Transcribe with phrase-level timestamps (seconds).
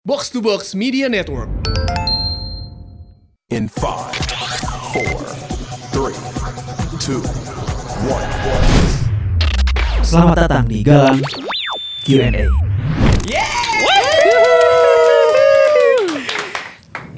[0.00, 1.52] Box to Box Media Network.
[3.52, 4.16] In five,
[4.96, 5.20] four,
[5.92, 6.16] three,
[6.96, 7.20] two,
[8.08, 8.24] one.
[10.00, 11.20] Selamat datang di Galang
[12.08, 12.48] Q&A.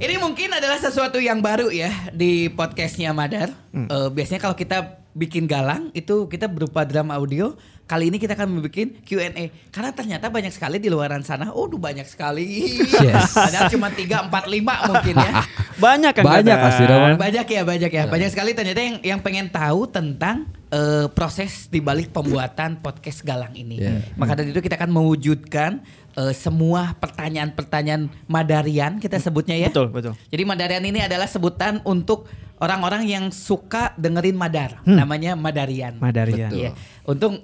[0.02, 3.54] Ini mungkin adalah sesuatu yang baru ya di podcastnya Madar.
[3.70, 7.52] Eh, biasanya kalau kita bikin galang itu kita berupa drama audio.
[7.82, 8.72] Kali ini kita akan membuat
[9.04, 11.52] Q&A karena ternyata banyak sekali di luaran sana.
[11.52, 12.80] Oh, banyak sekali.
[12.88, 13.34] Yes.
[13.36, 15.32] Padahal cuma 3 4 5 mungkin ya.
[15.82, 16.24] Banyak kan?
[16.24, 17.16] Banyak pasti dong.
[17.18, 18.04] Banyak ya, banyak ya.
[18.06, 23.56] Banyak sekali ternyata yang yang pengen tahu tentang eh, proses di balik pembuatan podcast Galang
[23.56, 23.82] ini.
[23.82, 24.04] Yeah.
[24.14, 25.82] Maka dari itu kita akan mewujudkan
[26.16, 29.72] eh, semua pertanyaan-pertanyaan Madarian kita sebutnya ya.
[29.72, 30.14] Betul, betul.
[30.28, 32.28] Jadi Madarian ini adalah sebutan untuk
[32.62, 34.78] orang-orang yang suka dengerin Madar.
[34.86, 35.98] Namanya Madarian.
[35.98, 36.50] Madarian.
[36.54, 36.70] Iya.
[37.02, 37.42] Untung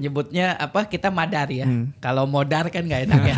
[0.00, 0.88] nyebutnya apa?
[0.88, 1.68] Kita Madar ya.
[1.68, 1.92] Hmm.
[2.00, 3.36] Kalau Modar kan nggak enak ya.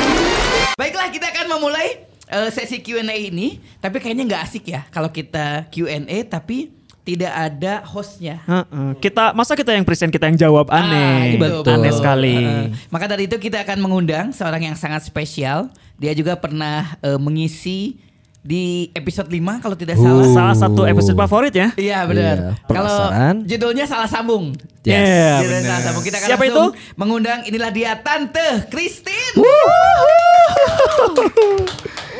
[0.80, 3.60] Baiklah, kita akan memulai eh, sesi Q&A ini.
[3.84, 6.72] Tapi kayaknya nggak asik ya kalau kita Q&A tapi
[7.04, 8.40] tidak ada hostnya.
[8.48, 8.96] Heeh.
[9.00, 11.36] Kita masa kita yang present kita yang jawab aneh.
[11.36, 11.68] Ah, gitu.
[11.68, 12.36] Aneh sekali.
[12.40, 12.64] Heeh.
[12.88, 15.68] maka dari itu kita akan mengundang seorang yang sangat spesial.
[16.00, 18.00] Dia juga pernah eh, mengisi
[18.40, 20.24] di episode 5 kalau tidak salah.
[20.24, 20.32] Uh.
[20.32, 21.68] Salah satu episode favorit ya.
[21.76, 22.36] Iya benar.
[22.36, 22.96] Iya, Kalau
[23.44, 24.56] judulnya salah sambung.
[24.80, 24.96] Yes.
[24.96, 26.04] Iya, Judulnya salah sambung.
[26.04, 26.96] Kita akan Siapa langsung itu?
[26.96, 29.36] mengundang inilah dia Tante Christine.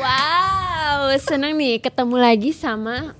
[0.01, 3.13] Wow, seneng nih ketemu lagi sama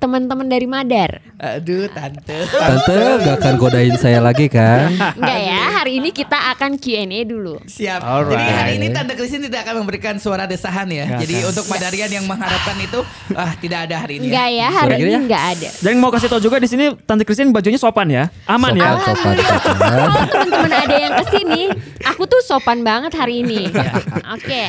[0.00, 1.20] teman-teman dari Madar.
[1.36, 2.48] Aduh Tante.
[2.48, 4.88] Tante gak akan godain saya lagi kan?
[5.14, 7.60] Enggak ya, hari ini kita akan Q&A dulu.
[7.62, 8.00] Siap.
[8.00, 8.32] Alright.
[8.32, 11.04] Jadi hari ini Tante Christine tidak akan memberikan suara desahan ya.
[11.06, 11.50] Nggak Jadi akan.
[11.52, 13.00] untuk Madarian yang mengharapkan itu
[13.36, 14.32] ah tidak ada hari ini.
[14.32, 14.56] Enggak Ya.
[14.58, 15.68] ya, hari ini enggak ada.
[15.78, 18.32] Dan mau kasih tau juga di sini Tante Christine bajunya sopan ya.
[18.48, 18.96] Aman ya.
[18.96, 19.76] Sopan, sopan, sopan.
[19.76, 21.62] Kalau teman-teman ada yang ke sini,
[22.02, 23.68] aku tuh sopan banget hari ini.
[24.32, 24.62] Oke.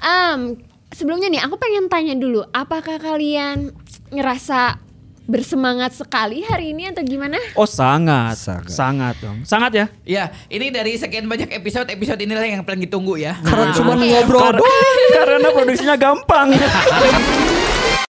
[0.00, 0.56] Em,
[0.90, 3.70] sebelumnya nih, aku pengen tanya dulu, apakah kalian
[4.10, 4.76] ngerasa
[5.24, 7.38] bersemangat sekali hari ini atau gimana?
[7.54, 8.66] Oh sangat, Sangat.
[8.66, 9.38] sangat, dong.
[9.46, 9.86] Sangat ya.
[10.02, 13.38] Ya, ini dari sekian banyak episode, episode inilah yang paling ditunggu ya.
[13.38, 14.98] Karena Nah, cuma ngobrol doang.
[15.16, 16.50] Karena produksinya gampang.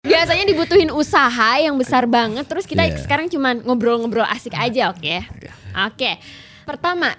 [0.02, 2.98] Biasanya dibutuhin usaha yang besar banget, terus kita Iya.
[2.98, 5.16] sekarang cuman ngobrol-ngobrol asik aja, oke?
[5.94, 6.12] Oke.
[6.66, 7.14] Pertama,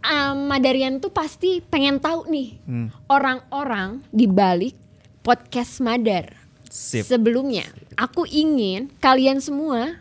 [0.00, 2.64] em, Madarian tuh pasti pengen tahu nih
[3.06, 4.72] orang-orang di balik
[5.20, 6.32] podcast Madar.
[6.72, 7.04] Sip.
[7.06, 9.98] Sebelumnya, aku ingin kalian semua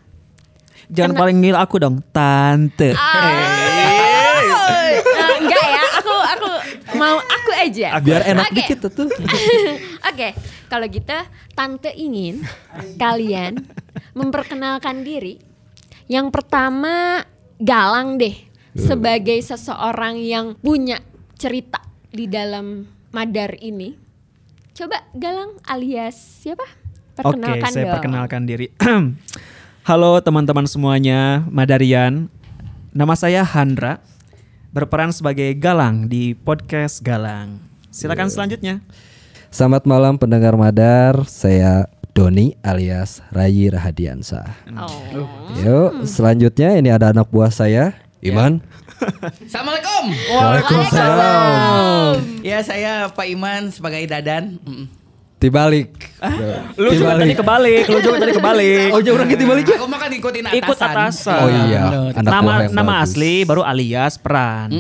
[0.92, 2.92] Jangan Kena- paling ngil aku dong, Tante.
[4.94, 6.48] Eh, enggak ya, aku aku
[7.00, 7.98] mau aku aja.
[8.04, 8.56] Biar enak Oke.
[8.62, 9.08] dikit tuh.
[10.10, 10.36] Oke,
[10.68, 11.18] kalau gitu
[11.56, 12.44] tante ingin
[13.00, 13.64] kalian
[14.14, 15.40] memperkenalkan diri.
[16.12, 17.24] Yang pertama
[17.64, 18.36] Galang deh
[18.76, 21.00] sebagai seseorang yang punya
[21.40, 21.80] cerita
[22.12, 22.84] di dalam
[23.16, 23.96] Madar ini.
[24.76, 26.83] Coba Galang alias siapa?
[27.22, 27.94] Oke, saya dong.
[27.94, 28.74] perkenalkan diri.
[29.90, 32.26] Halo teman-teman semuanya, Madarian.
[32.90, 34.02] Nama saya Handra,
[34.74, 37.62] berperan sebagai Galang di podcast Galang.
[37.94, 38.82] Silakan selanjutnya.
[39.54, 41.86] Selamat malam pendengar Madar, saya
[42.18, 44.74] Doni alias Rayi Rahadiansah.
[44.74, 44.90] Oh.
[45.62, 47.94] Yuk, selanjutnya ini ada anak buah saya,
[48.26, 48.58] Iman.
[49.46, 50.04] Assalamualaikum.
[50.34, 52.42] Waalaikumsalam.
[52.42, 54.58] Ya, saya Pak Iman sebagai Dadan.
[54.66, 55.03] Mm.
[55.44, 55.92] Tibalik.
[56.80, 58.96] Lu juga tadi kebalik, lu juga tadi kebalik.
[58.96, 59.76] Oh, jauh orang tibalik ya?
[59.76, 60.60] Aku makan ikutin atasan.
[60.64, 61.42] Ikut atasan.
[61.44, 61.84] Oh iya,
[62.16, 63.12] anak nama nama bagus.
[63.12, 64.72] asli baru alias peran.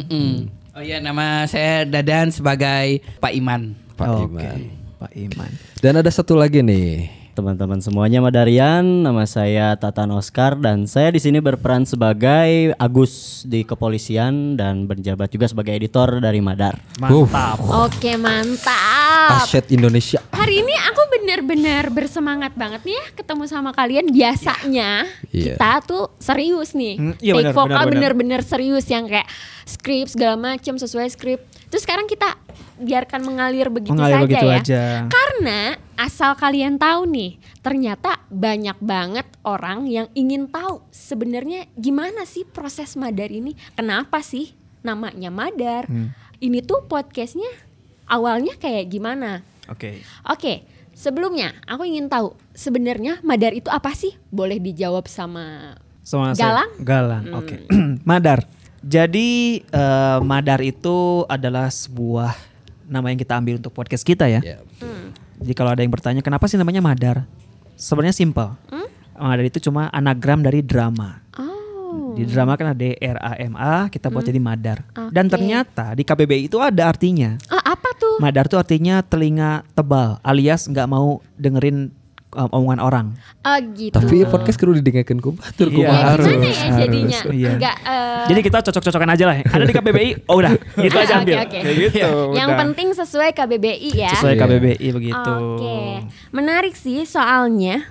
[0.71, 3.75] Oh iya, nama saya Dadan sebagai Pak Iman.
[3.99, 4.59] Pak Oke, Iman.
[5.03, 5.51] Pak Iman.
[5.83, 7.11] Dan ada satu lagi nih.
[7.33, 13.65] Teman-teman semuanya Madarian, nama saya Tatan Oscar dan saya di sini berperan sebagai Agus di
[13.65, 16.77] kepolisian dan berjabat juga sebagai editor dari Madar.
[17.01, 17.57] Mantap.
[17.89, 18.92] Oke, mantap.
[19.23, 20.19] Aset Indonesia.
[20.29, 24.09] Hari ini aku bener-bener bersemangat banget nih ya ketemu sama kalian.
[24.09, 25.55] Biasanya Iya.
[25.55, 29.25] kita tuh serius nih, Hmm, iya take benar, vokal bener-bener serius yang kayak
[29.63, 31.39] skrip segala macam sesuai skrip.
[31.67, 32.35] Terus sekarang kita
[32.75, 34.57] biarkan mengalir begitu Mengalir saja begitu ya.
[34.59, 34.83] aja.
[35.07, 35.59] Karena
[35.95, 37.31] asal kalian tahu nih,
[37.61, 43.55] ternyata banyak banget orang yang ingin tahu sebenarnya gimana sih proses Madar ini?
[43.73, 45.87] Kenapa sih namanya Madar?
[45.87, 46.11] Hmm.
[46.37, 47.47] Ini tuh podcastnya
[48.05, 49.41] awalnya kayak gimana?
[49.67, 50.03] Oke.
[50.27, 54.13] Oke, sebelumnya aku ingin tahu sebenarnya Madar itu apa sih?
[54.27, 56.71] Boleh dijawab sama Sama saya- Galang?
[56.83, 57.23] Galang.
[57.33, 57.55] Oke.
[58.09, 58.43] Madar.
[58.83, 62.35] Jadi eh, Madar itu adalah sebuah
[62.83, 64.43] nama yang kita ambil untuk podcast kita ya.
[64.43, 64.59] Ya,
[65.39, 67.23] Jadi kalau ada yang bertanya kenapa sih namanya Madar?
[67.79, 68.51] Sebenarnya simpel.
[69.15, 71.22] Madar itu cuma anagram dari drama.
[71.93, 72.13] Oh.
[72.13, 74.81] Di drama kan ada D R A M A, kita buat jadi Madar.
[74.89, 75.09] Oke.
[75.09, 77.37] Dan ternyata di KBBI itu ada artinya.
[77.47, 78.17] Ah, apa tuh?
[78.17, 81.89] Madar tuh artinya telinga tebal, alias nggak mau dengerin
[82.33, 83.07] um, omongan orang.
[83.41, 83.93] Oh gitu.
[83.93, 86.25] Tapi podcast kudu didengarkan ku batur ku Iya, Ya, harus.
[86.27, 87.19] gimana ya jadinya?
[87.29, 87.51] Iya.
[87.57, 89.35] Enggak eh, Jadi kita cocok-cocokan aja lah.
[89.43, 91.35] Ada di KBBI, oh udah, gitu aja Oke, ambil.
[91.45, 91.59] oke.
[91.61, 91.99] Kayak gitu.
[92.33, 92.59] Yang udah.
[92.65, 94.11] penting sesuai KBBI ya.
[94.17, 94.41] sesuai Iya.
[94.45, 95.31] KBBI begitu.
[95.33, 95.77] Oke.
[96.29, 97.85] Menarik sih soalnya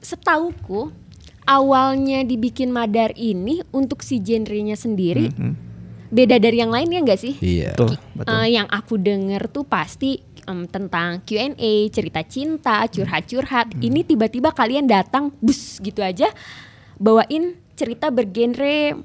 [0.00, 0.92] setauku
[1.46, 5.30] awalnya dibikin Madar ini untuk si genrenya sendiri
[6.10, 7.34] beda dari yang lain ya enggak sih?
[7.42, 7.74] Iya.
[7.74, 8.30] Betul, betul.
[8.30, 13.74] Eh, yang aku denger tuh pasti em, tentang Q&A, cerita cinta, curhat-curhat.
[13.74, 13.82] Hmm.
[13.82, 16.30] Ini tiba-tiba kalian datang bus gitu aja
[16.96, 18.96] bawain cerita bergenre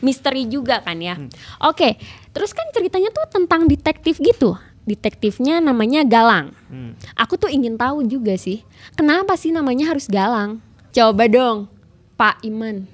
[0.00, 1.16] misteri juga kan ya.
[1.16, 1.28] Hmm.
[1.66, 2.00] Oke,
[2.32, 4.56] terus kan ceritanya tuh tentang detektif gitu.
[4.86, 6.54] Detektifnya namanya Galang.
[6.70, 6.94] Hmm.
[7.18, 8.62] Aku tuh ingin tahu juga sih,
[8.94, 10.62] kenapa sih namanya harus Galang?
[10.94, 11.68] Coba dong,
[12.16, 12.88] Pak Iman.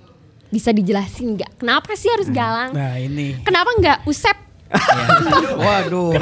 [0.52, 1.62] Bisa dijelasin nggak?
[1.62, 2.76] Kenapa sih harus Galang?
[2.76, 3.38] Nah ini.
[3.40, 4.36] Kenapa nggak Usep?
[5.62, 6.12] Waduh.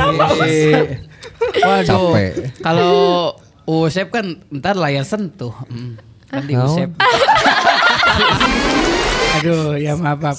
[0.47, 1.01] ini.
[1.65, 2.15] Waduh.
[2.15, 2.33] Capek.
[2.61, 2.93] Kalau
[3.67, 5.51] Usep kan ntar layar sentuh.
[5.67, 5.97] Hmm.
[6.31, 6.69] Kan di Naon?
[6.71, 6.91] Usep.
[9.41, 10.37] Aduh, ya maaf, maaf.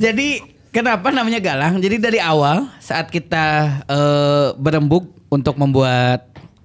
[0.00, 0.40] Jadi
[0.72, 1.78] kenapa namanya Galang?
[1.78, 3.44] Jadi dari awal saat kita
[3.84, 6.24] eh, berembuk untuk membuat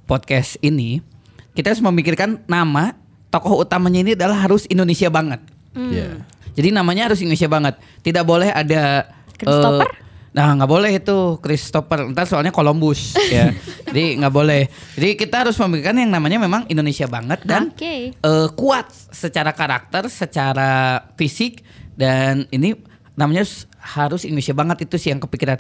[0.10, 1.04] podcast ini,
[1.54, 2.96] kita harus memikirkan nama
[3.36, 5.44] tokoh utamanya ini adalah harus Indonesia banget.
[5.76, 6.24] Iya.
[6.56, 7.76] Jadi namanya harus Indonesia banget.
[8.00, 9.84] Tidak boleh ada Christopher?
[9.84, 12.08] eh, nah nggak boleh itu Christopher.
[12.08, 13.52] Ntar soalnya Columbus ya.
[13.84, 14.72] Jadi nggak boleh.
[14.96, 18.16] Jadi kita harus memikirkan yang namanya memang Indonesia banget dan Oke.
[18.16, 21.60] eh, kuat secara karakter, secara fisik
[22.00, 22.72] dan ini
[23.16, 25.60] namanya harus- harus Indonesia banget itu sih yang kepikiran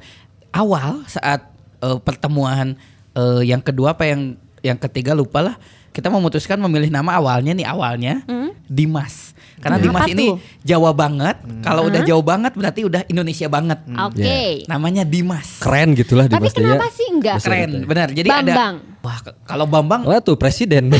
[0.51, 1.43] awal saat
[1.79, 2.79] eh, pertemuan
[3.11, 5.55] eh, yang kedua apa yang yang ketiga lupa lah
[5.95, 8.19] kita memutuskan memilih nama awalnya nih awalnya
[8.61, 9.85] Dimas karena Hmm.
[9.87, 10.37] Dimas Apa ini tuh?
[10.61, 14.67] Jawa banget kalau udah Jawa banget berarti udah Indonesia banget Oke.
[14.67, 17.39] namanya Dimas Keren gitulah di Tapi kenapa sih enggak?
[17.39, 17.87] Keren gitu.
[17.87, 18.75] benar jadi Bambang.
[18.77, 20.91] ada wah kalau Bambang Wah tuh presiden.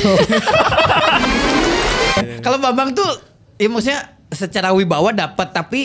[2.39, 3.07] kalau Bambang tuh
[3.55, 5.81] ya maksudnya secara wibawa dapat tapi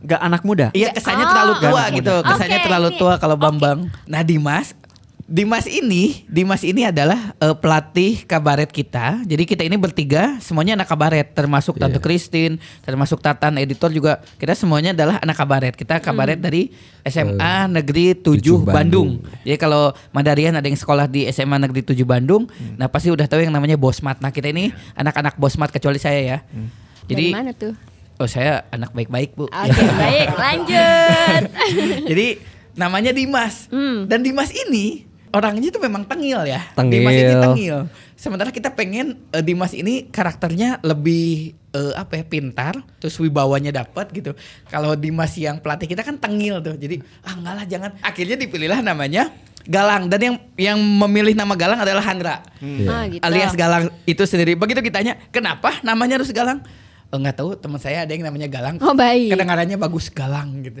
[0.00, 0.72] Gak anak muda.
[0.72, 1.30] Iya kesannya Oh.
[1.30, 3.36] terlalu tua gitu, kesannya Oke, terlalu tua kalau.
[3.36, 3.84] Bambang.
[4.08, 4.72] Nah Dimas,
[5.30, 9.22] Dimas ini, Dimas ini adalah eh, pelatih kabaret kita.
[9.22, 12.04] Jadi kita ini bertiga semuanya anak kabaret, termasuk Tante Iya.
[12.04, 14.18] Christine, termasuk Tatan editor juga.
[14.42, 15.78] Kita semuanya adalah anak kabaret.
[15.78, 16.74] Kita kabaret dari
[17.06, 18.66] SMA Negeri 7 7 Bandung.
[18.66, 19.08] Bandung.
[19.46, 23.46] Jadi kalau Madarian ada yang sekolah di SMA Negeri 7 Bandung, nah pasti udah tahu
[23.46, 24.18] yang namanya Bosmat.
[24.18, 26.38] Nah kita ini anak-anak Bosmat kecuali saya ya.
[27.06, 27.78] Jadi Dari mana tuh?
[28.18, 29.46] Oh saya anak baik-baik bu.
[29.46, 31.42] Oke, baik, lanjut.
[32.10, 32.26] Jadi
[32.74, 33.70] namanya Dimas.
[33.70, 34.10] Hmm.
[34.10, 36.60] Dan Dimas ini orangnya tuh memang tengil ya.
[36.74, 37.00] Tengil.
[37.00, 37.78] Dimas ini tengil.
[38.14, 44.10] Sementara kita pengen eh, Dimas ini karakternya lebih eh, apa ya pintar, terus wibawanya dapat
[44.12, 44.36] gitu.
[44.68, 46.76] Kalau Dimas yang pelatih kita kan tengil tuh.
[46.76, 47.90] Jadi ah enggak lah jangan.
[48.04, 49.32] Akhirnya dipilihlah namanya
[49.68, 52.40] Galang dan yang yang memilih nama Galang adalah Handra.
[52.88, 53.20] Ah, gitu.
[53.20, 54.56] Alias Galang itu sendiri.
[54.56, 56.64] Begitu kitanya, kenapa namanya harus Galang?
[57.10, 58.78] Oh, nggak tahu teman saya ada yang namanya Galang.
[58.78, 59.34] Oh, baik.
[59.34, 60.78] Kedengarannya bagus Galang gitu.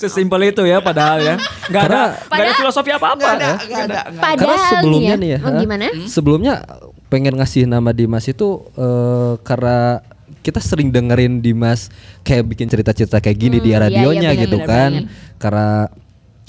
[0.00, 1.36] Sesimpel itu ya padahal ya.
[1.68, 3.28] Gak ada, nggak ada filosofi apa-apa.
[3.28, 3.52] Ada, ya.
[3.52, 4.00] ada, nggak ada.
[4.16, 5.84] Padahal Karena sebelumnya nih nih ya, Oh, gimana?
[6.08, 6.54] Sebelumnya
[7.06, 10.00] pengen ngasih nama Dimas itu eh, karena
[10.40, 14.56] kita sering dengerin Dimas kayak bikin cerita-cerita kayak gini di Hmm, iya, radionya iya, gitu
[14.56, 14.90] benar, kan.
[14.96, 15.36] benar.
[15.36, 15.68] Karena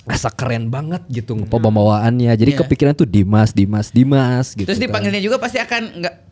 [0.07, 2.31] rasa keren banget gitu pembawaannya.
[2.31, 2.59] Jadi Iya.
[2.63, 4.63] kepikiran tuh Dimas, Dimas, Dimas gitu.
[4.63, 4.87] Terus kan.
[4.87, 6.26] dipanggilnya juga pasti akan nggak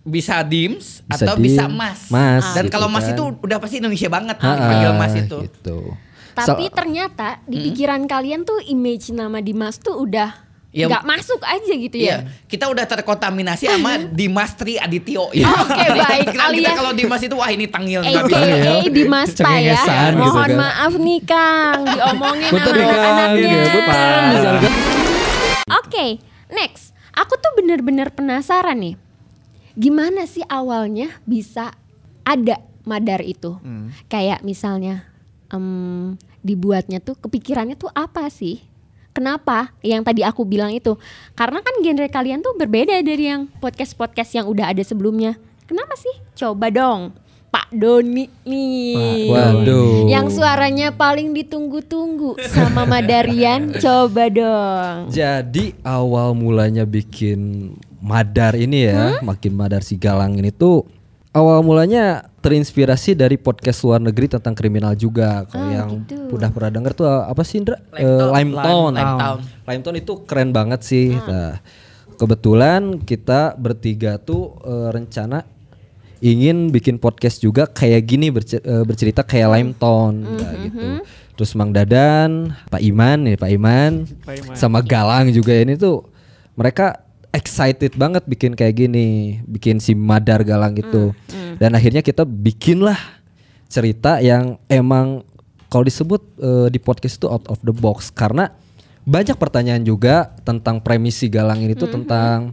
[0.00, 2.08] bisa Dims Bisa atau bisa Dim, Mas.
[2.08, 3.12] Mas, Dan gitu kalau Mas kan.
[3.12, 5.38] itu udah pasti Indonesia banget Ha-ha, dipanggil Mas itu.
[5.44, 5.78] Gitu.
[6.30, 11.42] Tapi Sal- ternyata di pikiran kalian tuh image nama Dimas tuh udah Ya, nggak masuk
[11.42, 12.06] aja gitu ya.
[12.06, 12.16] Iya,
[12.46, 15.26] kita udah terkontaminasi sama Dimas Tri Adityo.
[15.26, 15.42] Oke,
[15.98, 16.30] baik.
[16.30, 18.38] Pikiran kita Alias- kalau Dimas itu wah ini tangil nggak bisa.
[18.38, 19.74] AKA Dimas Pak ya.
[19.74, 20.50] Gitu Mohon kan.
[20.56, 23.50] maaf nih Kang, diomongin sama anaknya.
[23.58, 24.72] gitu, misalkan.
[25.76, 26.06] Oke,
[26.48, 26.94] next.
[27.12, 28.94] Aku tuh bener-bener penasaran nih.
[29.80, 31.72] Gimana sih awalnya bisa
[32.20, 33.56] ada madar itu?
[34.12, 35.08] Kayak misalnya
[35.48, 38.60] em, dibuatnya tuh kepikirannya tuh apa sih?
[39.16, 39.74] Kenapa?
[39.80, 41.00] Yang tadi aku bilang itu.
[41.34, 45.34] Karena kan genre kalian tuh berbeda dari yang podcast-podcast yang udah ada sebelumnya.
[45.66, 46.12] Kenapa sih?
[46.36, 47.16] Coba dong.
[47.50, 49.26] Pak Doni nih.
[49.26, 50.06] Waduh.
[50.06, 53.74] Yang suaranya paling ditunggu-tunggu sama Madarian.
[53.82, 55.10] Coba dong.
[55.10, 59.28] Jadi awal mulanya bikin Madar ini ya, Hmm?
[59.28, 60.88] makin Madar si Galang ini tuh
[61.30, 65.44] awal mulanya terinspirasi dari podcast luar negeri tentang kriminal juga.
[65.44, 66.32] Kalau Ah, yang gitu.
[66.32, 67.76] udah pernah denger tuh apa sih Indra?
[67.92, 68.32] Eh, Limetown.
[68.32, 68.90] Lime Town.
[68.90, 69.38] Lime Town.
[69.62, 71.12] Lime Town itu keren banget sih.
[71.14, 71.28] Ah.
[71.28, 71.52] Nah,
[72.16, 75.44] kebetulan kita bertiga tuh eh, rencana
[76.18, 80.38] ingin bikin podcast juga kayak gini berce- eh, bercerita kayak Lime Town Mm-hmm.
[80.38, 80.86] kayak gitu.
[81.32, 84.54] terus Mang Dadan, Pak Iman nih, Pak Iman, Pak Iman.
[84.54, 86.04] sama Galang juga ini tuh
[86.52, 87.00] mereka
[87.30, 91.14] excited banget bikin kayak gini, bikin si Madar Galang itu.
[91.56, 92.96] Dan akhirnya kita bikinlah
[93.66, 95.22] cerita yang emang
[95.70, 98.50] kalau disebut eh, di podcast itu out of the box karena
[99.06, 102.50] banyak pertanyaan juga tentang premisi Galang ini tuh tentang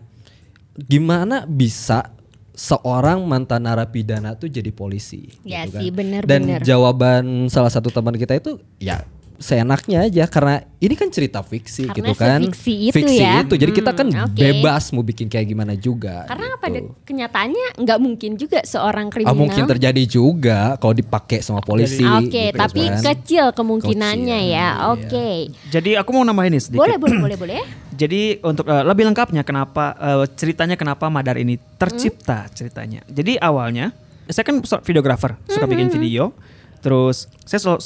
[0.78, 2.14] gimana bisa
[2.54, 5.98] seorang mantan narapidana tuh jadi polisi Ya gitu sih, kan.
[5.98, 6.62] bener, dan bener.
[6.62, 9.02] jawaban salah satu teman kita itu ya
[9.38, 13.42] seenaknya aja karena ini kan cerita fiksi Karena gitu kan sefiksi itu ya.
[13.42, 14.34] itu jadi kita Hmm, kan oke.
[14.36, 16.58] bebas mau bikin kayak gimana juga Karena gitu.
[16.60, 19.38] pada kenyataannya nggak mungkin juga seorang Ah, kriminal.
[19.38, 23.02] mungkin terjadi juga kalau dipakai sama polisi Oke, gitu tapi kan.
[23.04, 24.70] kecil kemungkinannya Kecil, ya.
[24.74, 24.90] iya.
[24.90, 25.30] Oke.
[25.68, 26.82] Jadi aku mau nambahin nih sedikit.
[26.82, 27.62] Boleh, boleh, boleh, boleh.
[28.02, 33.06] Jadi untuk eh, lebih lengkapnya kenapa eh, ceritanya kenapa Madar ini tercipta ceritanya.
[33.06, 33.94] Jadi awalnya
[34.26, 36.34] saya kan videografer, suka bikin video.
[36.78, 37.80] Terus saya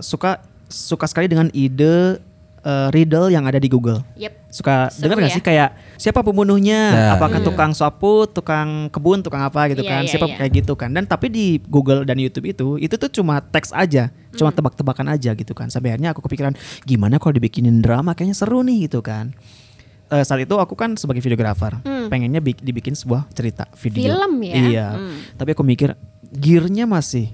[0.00, 0.42] suka
[0.74, 2.18] suka sekali dengan ide
[2.60, 4.02] eh, riddle yang ada di Google.
[4.16, 4.32] Yep.
[4.48, 5.36] Suka dengar nggak ya?
[5.36, 6.80] sih kayak siapa pembunuhnya?
[6.90, 7.10] Nah.
[7.14, 10.02] Apakah tukang sapu, tukang kebun, tukang apa gitu Iya, kan?
[10.02, 10.36] iya, siapa iya.
[10.36, 10.90] kayak gitu kan?
[10.90, 14.56] Dan tapi di Google dan YouTube itu itu tuh cuma teks aja, cuma Hmm.
[14.56, 15.68] tebak-tebakan aja gitu kan.
[15.68, 19.34] Sampai akhirnya aku kepikiran gimana kalau dibikinin drama kayaknya seru nih gitu kan.
[20.06, 24.08] Eh, saat itu aku kan sebagai videografer, pengennya bi- dibikin sebuah cerita video.
[24.08, 24.08] Hmm.
[24.08, 24.54] Film ya?
[24.54, 24.88] Iya.
[24.94, 25.18] Hmm.
[25.34, 25.96] Tapi aku mikir
[26.30, 27.28] gearnya masih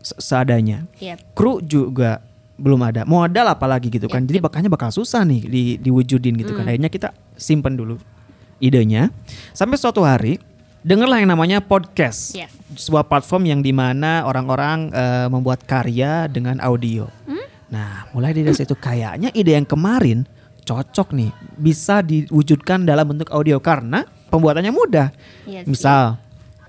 [0.00, 0.84] se- seadanya.
[0.98, 1.32] Yep.
[1.32, 2.20] Kru juga
[2.54, 3.02] belum ada.
[3.02, 4.22] Modal apalagi gitu kan.
[4.22, 6.62] Jadi bakalnya bakal susah nih di, diwujudin gitu Hmm.
[6.62, 6.70] kan.
[6.70, 7.98] Akhirnya kita simpen dulu
[8.58, 9.10] idenya.
[9.50, 10.38] Sampai suatu hari
[10.80, 12.38] dengarlah yang namanya podcast.
[12.38, 12.54] Yes.
[12.74, 17.10] Sebuah platform yang di mana orang-orang eh, membuat karya dengan audio.
[17.26, 17.42] Hmm?
[17.70, 20.22] Nah, mulai dari situ kayaknya ide yang kemarin
[20.64, 21.28] cocok nih
[21.60, 25.08] bisa diwujudkan dalam bentuk audio karena pembuatannya mudah.
[25.44, 25.74] Iya sih.
[25.74, 26.16] Misal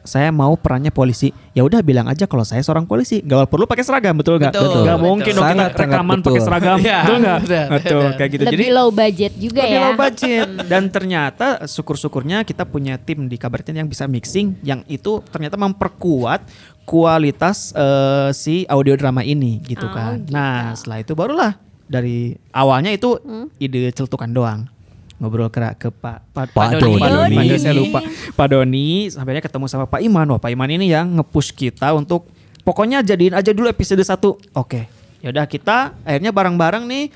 [0.05, 3.81] saya mau perannya polisi, ya udah bilang aja kalau saya seorang polisi, nggak perlu pakai
[3.81, 4.53] seragam, betul nggak?
[4.53, 5.03] Betul, Nggak betul.
[5.03, 7.39] mungkin dong kita Sangat, rekaman pakai seragam, Iya, betul nggak?
[7.67, 8.43] betul, kayak gitu.
[8.43, 9.81] Lebih Jadi low budget juga lebih ya.
[9.81, 15.25] low budget dan ternyata syukur-syukurnya kita punya tim di Kabarten yang bisa mixing yang itu
[15.27, 16.45] ternyata memperkuat
[16.85, 20.21] kualitas eh, si audio drama ini gitu Oh, kan.
[20.21, 20.31] gitu.
[20.31, 21.51] Nah, setelah itu barulah
[21.83, 23.49] dari awalnya itu Hmm?
[23.57, 24.69] ide celutukan doang.
[25.15, 26.99] Ngobrol ke, ke Pak Pak, Pak Doni.
[26.99, 27.01] Doni.
[27.01, 27.35] Pak Doni.
[27.39, 27.59] Doni.
[27.59, 27.99] saya lupa.
[28.35, 30.27] Pak Doni sampai ketemu sama Pak Iman.
[30.27, 32.27] Wah, Pak Iman ini yang nge-push kita untuk
[32.67, 34.11] pokoknya jadiin aja dulu episode 1.
[34.59, 34.91] Oke.
[35.23, 37.09] Ya udah kita akhirnya bareng-bareng nih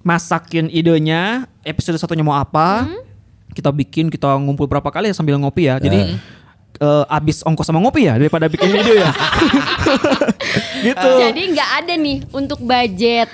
[0.00, 2.86] masakin idenya episode satunya mau apa.
[3.50, 5.82] Kita bikin, kita ngumpul berapa kali ya sambil ngopi ya.
[5.82, 6.16] Jadi
[6.78, 9.10] eh, abis ongkos sama ngopi ya daripada bikin ide ya.
[10.86, 11.10] gitu.
[11.18, 13.26] Jadi nggak ada nih untuk budget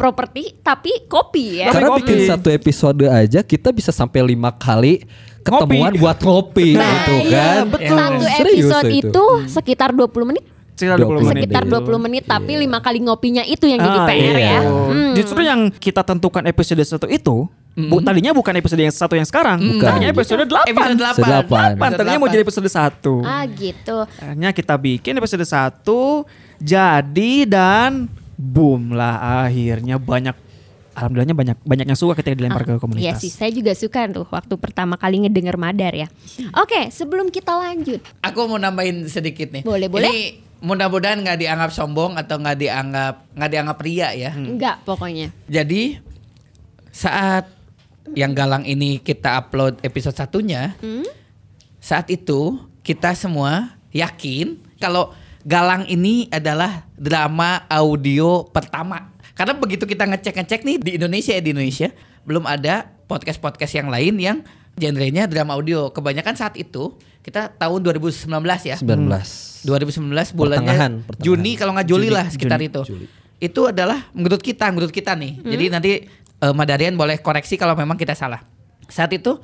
[0.00, 1.68] properti tapi kopi ya.
[1.68, 2.00] Tapi Karena ngopi.
[2.02, 5.04] bikin satu episode aja kita bisa sampai lima kali
[5.40, 7.64] ketemuan buat ngopi Nah, gitu iya, kan.
[7.68, 7.96] betul.
[7.98, 9.08] Satu Serius episode itu.
[9.08, 10.44] itu sekitar 20 menit.
[10.72, 11.42] Sekitar 20 20 menit.
[11.44, 14.48] Sekitar 20 menit tapi lima kali ngopinya itu yang jadi Ah, PR iya.
[14.50, 14.60] ya.
[14.64, 15.12] Hmm.
[15.12, 19.60] Justru yang kita tentukan episode satu itu, bu, tadinya bukan episode yang satu yang sekarang,
[19.60, 19.84] Bukan.
[19.86, 20.64] tadinya episode 8.
[20.66, 21.04] Episode 8.
[21.10, 21.68] Episode delapan.
[21.70, 23.20] Delapan, tadinya mau jadi episode 1.
[23.20, 23.96] Ah gitu.
[24.08, 26.24] Akhirnya kita bikin episode 1
[26.58, 28.08] jadi dan
[28.40, 30.32] boom lah akhirnya banyak
[30.90, 33.20] alhamdulillahnya banyak banyak yang suka ketika dilempar ke Iya komunitas.
[33.20, 36.08] sih, saya juga suka tuh waktu pertama kali ngedenger Madar ya.
[36.56, 38.00] Oke, sebelum kita lanjut.
[38.20, 39.62] Aku mau nambahin sedikit nih.
[39.62, 40.08] Boleh, boleh.
[40.08, 40.16] Ini
[40.60, 44.32] mudah-mudahan nggak dianggap sombong atau nggak dianggap nggak dianggap pria ya.
[44.34, 45.30] Enggak pokoknya.
[45.46, 46.00] Jadi
[46.90, 47.46] saat
[48.12, 51.06] yang galang ini kita upload episode satunya, Hmm?
[51.78, 59.12] saat itu kita semua yakin kalau galang ini adalah drama audio pertama.
[59.32, 61.88] Karena begitu kita ngecek-ngecek nih di Indonesia ya di Indonesia
[62.28, 64.36] belum ada podcast-podcast yang lain yang
[64.76, 65.88] genrenya drama audio.
[65.90, 66.94] Kebanyakan saat itu
[67.24, 68.28] kita tahun 2019
[68.68, 68.76] ya.
[68.76, 69.64] 19.
[69.64, 71.24] 2019 bulannya Pertengahan, pertengahan.
[71.24, 72.80] Juni kalau nggak Juli, Juli, lah sekitar Juni, itu.
[73.40, 75.40] Itu adalah menurut kita, menurut kita nih.
[75.44, 75.90] Jadi nanti
[76.40, 78.40] eh, Madarian boleh koreksi kalau memang kita salah.
[78.88, 79.40] Saat itu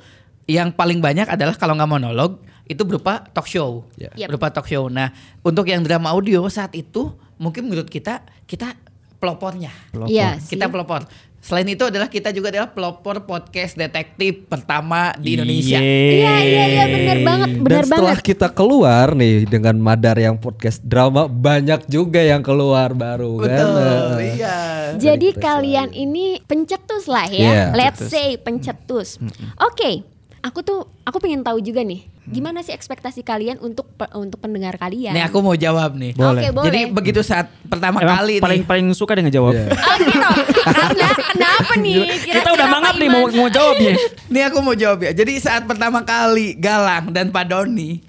[0.49, 4.11] yang paling banyak adalah kalau nggak monolog itu berupa talk show, Ya.
[4.13, 4.27] Yap.
[4.29, 4.87] berupa talk show.
[4.87, 8.75] Nah untuk yang drama audio saat itu mungkin menurut kita kita
[9.15, 9.71] pelopornya.
[10.05, 10.53] Iya sih.
[10.53, 11.07] Kita pelopor.
[11.37, 15.79] Selain itu adalah kita juga adalah pelopor podcast detektif pertama di Indonesia.
[15.79, 18.27] Iya iya iya benar banget, benar Dan setelah banget.
[18.27, 23.47] kita keluar nih dengan Madar yang podcast drama banyak juga yang keluar baru kan.
[23.47, 24.19] Betul, Nah.
[24.19, 24.57] iya.
[24.97, 27.39] Jadi Dari kalian ini pencetus lah ya.
[27.39, 29.15] Iya, Let's say pencetus.
[29.57, 30.03] Oke,
[30.41, 35.15] aku tuh aku pengen tahu juga nih, gimana sih ekspektasi kalian untuk untuk pendengar kalian?
[35.15, 36.11] Nih aku mau jawab nih.
[36.11, 36.65] Oke, boleh.
[36.67, 38.67] Jadi begitu saat pertama Emang kali paling nih.
[38.67, 39.55] paling suka dengan jawab.
[39.55, 39.65] Iya.
[39.71, 40.29] Oh gitu.
[40.61, 41.99] Karena kenapa nih?
[42.21, 43.93] Kita udah mangap nih mau mau jawabnya.
[44.27, 45.11] Nih aku mau jawab ya.
[45.15, 48.03] Jadi saat pertama kali Galang dan Pak Doni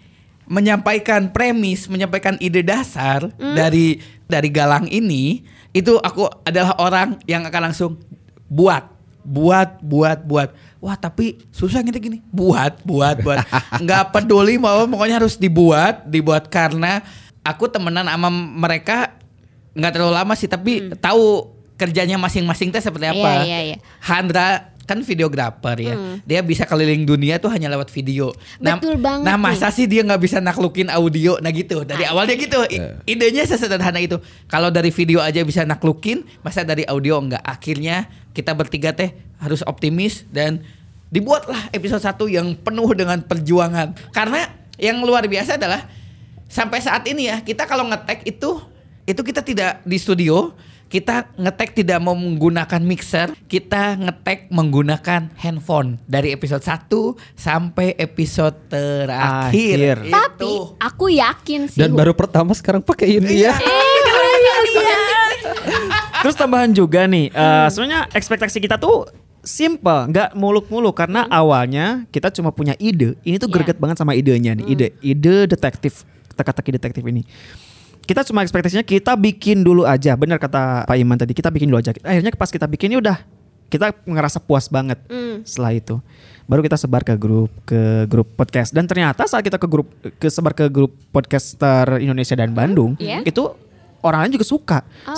[0.48, 3.54] menyampaikan premis, menyampaikan ide dasar Hmm?
[3.54, 8.00] dari dari Galang ini, itu aku adalah orang yang akan langsung
[8.46, 8.88] buat,
[9.22, 10.48] buat, buat, buat.
[10.78, 12.22] Wah tapi susah gitu gini.
[12.30, 13.42] Buat, buat, buat.
[13.84, 17.02] Nggak peduli mau pokoknya harus dibuat, dibuat karena
[17.42, 19.18] aku temenan sama mereka
[19.78, 23.18] nggak terlalu lama sih tapi tahu kerjanya masing-masing teh seperti apa.
[23.18, 23.42] Hmm.
[23.42, 23.76] Iya, iya, iya.
[24.02, 25.94] Handra kan videografer ya.
[26.24, 28.32] Dia bisa keliling dunia tuh hanya lewat video.
[28.56, 31.36] Nah, Betul banget Nah, masa sih dia nggak bisa naklukin audio?
[31.38, 31.84] Nah gitu.
[31.84, 32.16] Dari Ah.
[32.16, 32.56] awalnya gitu.
[32.66, 34.16] I- Idenya sesederhana itu.
[34.48, 37.44] Kalau dari video aja bisa naklukin, masa dari audio enggak?
[37.44, 40.64] Akhirnya kita bertiga teh harus optimis dan
[41.08, 43.92] dibuatlah episode 1 yang penuh dengan perjuangan.
[44.10, 44.48] Karena
[44.80, 45.84] yang luar biasa adalah
[46.48, 48.56] sampai saat ini ya, kita kalau ngetek itu
[49.04, 50.52] itu kita tidak di studio,
[50.88, 56.88] kita ngetek tidak menggunakan mixer, kita ngetek menggunakan handphone dari episode 1
[57.36, 59.52] sampai episode terakhir.
[59.52, 59.96] Akhir.
[60.08, 60.12] Itu.
[60.16, 61.80] Tapi aku yakin sih.
[61.84, 63.52] Dan baru pertama sekarang pakai ini ya.
[63.60, 65.36] Eh, keren kalian.
[66.24, 69.06] Terus tambahan juga nih, eh, sebenarnya ekspektasi kita tuh
[69.44, 73.14] simple, nggak muluk-muluk karena awalnya kita cuma punya ide.
[73.22, 73.54] Ini tuh Iya.
[73.60, 76.02] greget banget sama idenya nih, ide ide detektif
[76.34, 77.22] teka-teki detektif ini.
[78.08, 81.76] Kita cuma ekspektasinya kita bikin dulu aja, benar kata Pak Iman tadi, kita bikin dulu
[81.76, 81.92] aja.
[82.00, 83.20] Akhirnya pas kita bikin ini udah
[83.68, 85.44] kita ngerasa puas banget Hmm.
[85.44, 86.00] setelah itu.
[86.48, 90.32] Baru kita sebar ke grup ke grup podcast dan ternyata saat kita ke grup ke
[90.32, 93.20] sebar ke grup podcaster Indonesia dan Bandung, Iya.
[93.28, 93.44] itu
[94.00, 94.78] orang lain juga suka.
[95.04, 95.12] Oh.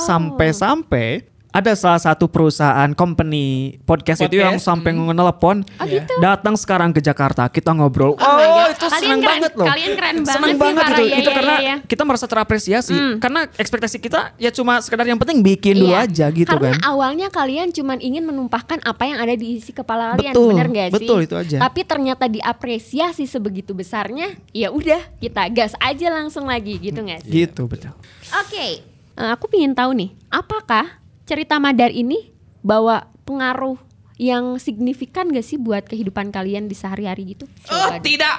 [1.51, 6.15] Ada salah satu perusahaan company podcast, itu yang Podcast, sampai ngelepon Oh, gitu?
[6.23, 8.15] datang sekarang ke Jakarta kita ngobrol.
[8.15, 8.71] Oh my Oh, God.
[8.71, 9.67] itu Kalian seneng keren- banget loh.
[9.67, 10.95] kalian keren banget Seneng sih, banget Farah.
[10.95, 11.03] itu.
[11.03, 11.77] Iya, itu iya, karena iya.
[11.83, 12.95] kita merasa terapresiasi.
[12.95, 13.15] Hmm.
[13.19, 16.07] Karena ekspektasi kita ya cuma sekedar yang penting bikin dulu Iya.
[16.07, 16.87] aja gitu Karena kan.
[16.87, 20.87] awalnya kalian cuman ingin menumpahkan apa yang ada di isi kepala kalian, Betul, bener gak
[20.87, 20.95] sih?
[21.03, 21.57] betul, itu aja.
[21.61, 27.43] Tapi ternyata diapresiasi sebegitu besarnya, ya udah kita gas aja langsung lagi gitu gak sih?
[27.43, 27.91] Gitu betul.
[28.39, 31.00] Oke, eh, aku pingin tahu nih, apakah
[31.31, 33.79] cerita Madar ini bawa pengaruh
[34.19, 37.47] yang signifikan gak sih buat kehidupan kalian di sehari-hari gitu?
[37.71, 38.37] Oh, Coba, tidak.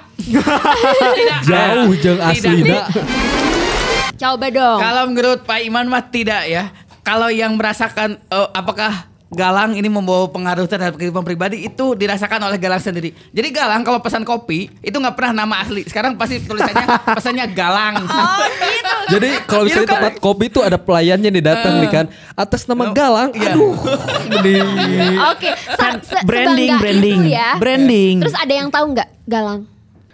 [1.17, 1.39] tidak.
[1.47, 2.35] Jauh jeng Tidak.
[2.35, 2.85] asli dah.
[4.19, 4.79] coba dong.
[4.83, 6.69] Kalau menurut Pak Iman mah tidak ya.
[7.01, 12.59] Kalau yang merasakan eh, apakah Galang ini membawa pengaruh terhadap kehidupan pribadi itu dirasakan oleh
[12.59, 13.15] Galang sendiri.
[13.31, 15.87] Jadi Galang kalau pesan kopi itu nggak pernah nama asli.
[15.87, 16.83] Sekarang pasti tulisannya
[17.15, 18.03] pesannya Galang.
[18.03, 18.93] Oh gitu.
[19.09, 22.05] Jadi kalau misalnya di Itu kan- tempat kopi tuh ada pelayannya nih datang nih kan
[22.35, 23.31] atas nama Galang.
[23.31, 23.55] Iya.
[23.55, 23.71] Aduh.
[25.31, 27.55] Oke, sa- se- branding, branding, itu ya.
[27.55, 28.15] branding.
[28.19, 29.70] Terus ada yang tahu nggak Galang?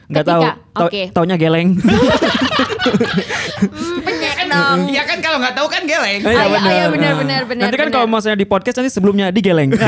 [0.07, 0.41] Nggak tahu.
[0.87, 1.01] Oke.
[1.11, 1.75] Taunya geleng.
[3.57, 4.79] Hmm, penyek dong.
[4.89, 6.21] Iya kan kalau nggak tahu kan geleng.
[6.23, 7.95] Oh, iya, oh, iya, benar, benar, benar, Nanti kan benar.
[7.99, 9.73] kalau maksudnya di podcast nanti sebelumnya digeleng.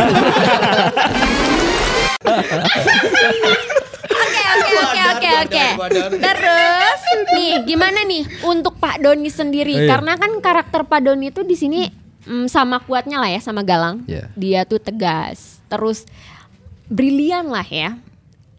[4.20, 6.18] Oke, oke, oke, oke, oke.
[6.20, 7.02] Terus
[7.34, 9.86] nih, gimana nih untuk Pak Doni sendiri?
[9.86, 9.98] Iya.
[9.98, 11.90] Karena kan karakter Pak Doni itu di sini
[12.28, 14.04] mm, sama kuatnya lah ya sama Galang.
[14.06, 14.30] Iya.
[14.36, 16.06] Dia tuh tegas, terus
[16.90, 17.98] brilian lah ya.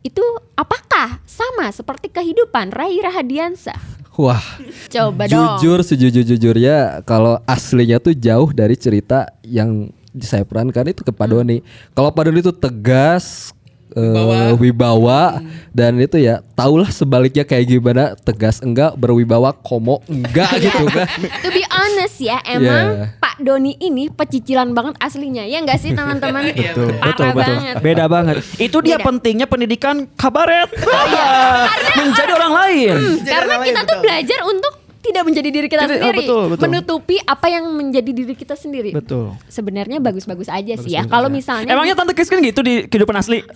[0.00, 0.22] Itu
[0.54, 3.76] apakah sama seperti kehidupan Rai Rahadiansa?
[4.16, 4.40] Wah.
[4.88, 5.60] Coba dong.
[5.60, 11.34] Jujur sejujur-jujurnya kalau aslinya tuh jauh dari cerita yang saya perankan itu ke Pak Hmm.
[11.40, 11.58] Doni.
[11.92, 13.54] Kalau Pak Doni itu tegas
[13.92, 20.84] eh, wibawa dan itu ya tahulah sebaliknya kayak gimana tegas enggak berwibawa komo enggak gitu
[20.86, 21.06] kan
[21.40, 23.12] To be honest ya, emang Yeah.
[23.18, 25.44] Pak Doni ini pecicilan banget aslinya.
[25.44, 26.48] Ya enggak sih teman-teman?
[26.54, 27.38] betul, Parah betul, betul.
[27.54, 27.74] banget.
[27.80, 28.36] Beda banget.
[28.56, 29.06] Itu dia Beda.
[29.06, 30.70] pentingnya pendidikan kabaret.
[31.98, 32.94] Menjadi orang lain.
[33.20, 34.72] Karena kita tuh belajar untuk
[35.20, 36.64] tidak menjadi diri kita Tidak, oh, sendiri, betul, betul.
[36.64, 38.90] menutupi apa yang menjadi diri kita sendiri.
[38.96, 39.36] Betul.
[39.52, 41.04] Sebenarnya bagus-bagus aja sih ya.
[41.04, 43.44] Kalau misalnya Emangnya Tante Kris kan gitu di kehidupan asli?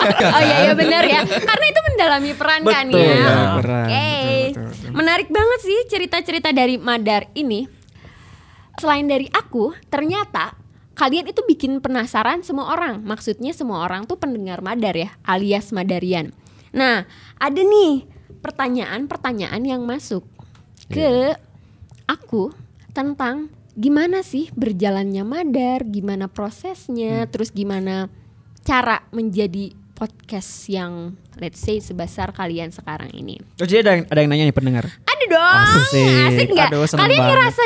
[0.00, 1.22] Oh iya iya benar ya.
[1.22, 3.14] Karena itu mendalami peran kan Betul, ya.
[3.14, 3.60] ya, Oke.
[3.60, 3.86] peran.
[3.86, 4.08] Betul,
[4.50, 4.90] betul, betul.
[4.96, 7.68] Menarik banget sih cerita-cerita dari Madar ini.
[8.80, 10.56] Selain dari aku, ternyata
[10.96, 13.04] kalian itu bikin penasaran semua orang.
[13.04, 16.32] Maksudnya semua orang tuh pendengar Madar ya, alias Madarian.
[16.72, 17.04] Nah,
[17.36, 18.08] ada nih
[18.40, 20.24] pertanyaan-pertanyaan yang masuk
[20.90, 21.36] ke
[22.08, 22.50] aku
[22.90, 23.48] tentang
[23.78, 28.10] gimana sih berjalannya Madar, gimana prosesnya, terus gimana
[28.66, 33.36] cara menjadi podcast yang let's say sebesar kalian sekarang ini.
[33.60, 34.84] Oh, jadi ada yang, ada yang nanya nih pendengar.
[35.04, 36.08] Ada dong, Asik.
[36.32, 36.48] asik?
[36.56, 37.32] Aduh, seneng Kalian banget.
[37.36, 37.62] ngerasa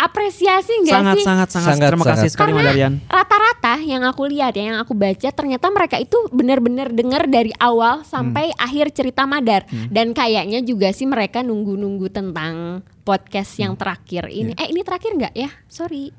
[0.00, 1.24] diapresiasi nggak Sangat, sih?
[1.24, 2.32] sangat, sangat, Sangat, Terima kasih sangat.
[2.32, 2.92] sekali Karena Madarian.
[3.04, 8.00] rata-rata yang aku lihat ya, yang aku baca ternyata mereka itu benar-benar dengar dari awal
[8.02, 8.64] sampai Hmm.
[8.64, 13.80] akhir cerita Madar dan kayaknya juga sih mereka nunggu-nunggu tentang podcast yang Hmm.
[13.80, 14.50] terakhir ini.
[14.50, 14.62] Iya.
[14.62, 15.52] Eh ini terakhir nggak ya?
[15.66, 16.16] Sorry,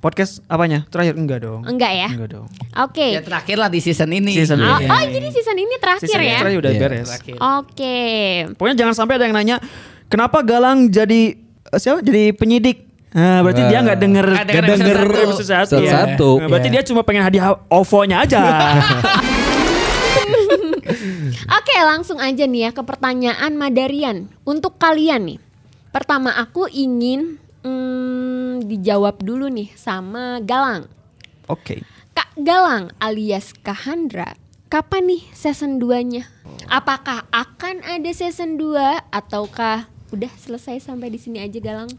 [0.00, 0.88] Podcast apanya?
[0.88, 1.60] Terakhir enggak dong.
[1.62, 2.08] enggak ya?
[2.08, 2.48] Enggak dong.
[2.74, 3.12] Oke.
[3.12, 4.32] Ya terakhir lah di season ini.
[4.32, 4.88] Season Oh, ini.
[4.88, 6.40] oh, jadi season ini terakhir Season ya?
[6.40, 6.80] terakhir udah Iya.
[6.80, 7.06] beres.
[7.06, 7.36] Terakhir.
[7.36, 7.96] Oke.
[8.56, 9.56] Pokoknya jangan sampai ada yang nanya
[10.08, 12.00] kenapa Galang jadi eh, siapa?
[12.00, 12.89] Jadi penyidik.
[13.10, 15.74] Nah, berarti dia nggak denger Nggak nggak denger denger episode episode satu.
[15.74, 15.92] Episode ya.
[15.98, 16.30] satu.
[16.38, 16.74] Nah, berarti Iya.
[16.78, 18.40] dia cuma pengen hadiah OVO-nya aja.
[21.58, 24.30] Oke, langsung aja nih ya ke pertanyaan Madarian.
[24.46, 25.38] Untuk kalian nih,
[25.90, 30.86] pertama aku ingin hmm, dijawab dulu nih sama Galang.
[31.50, 31.82] Oke.
[32.14, 34.34] Kak Galang alias Kahandra,
[34.70, 36.26] kapan nih season 2-nya?
[36.70, 41.90] Apakah akan ada season 2 ataukah udah selesai sampai di sini aja Galang?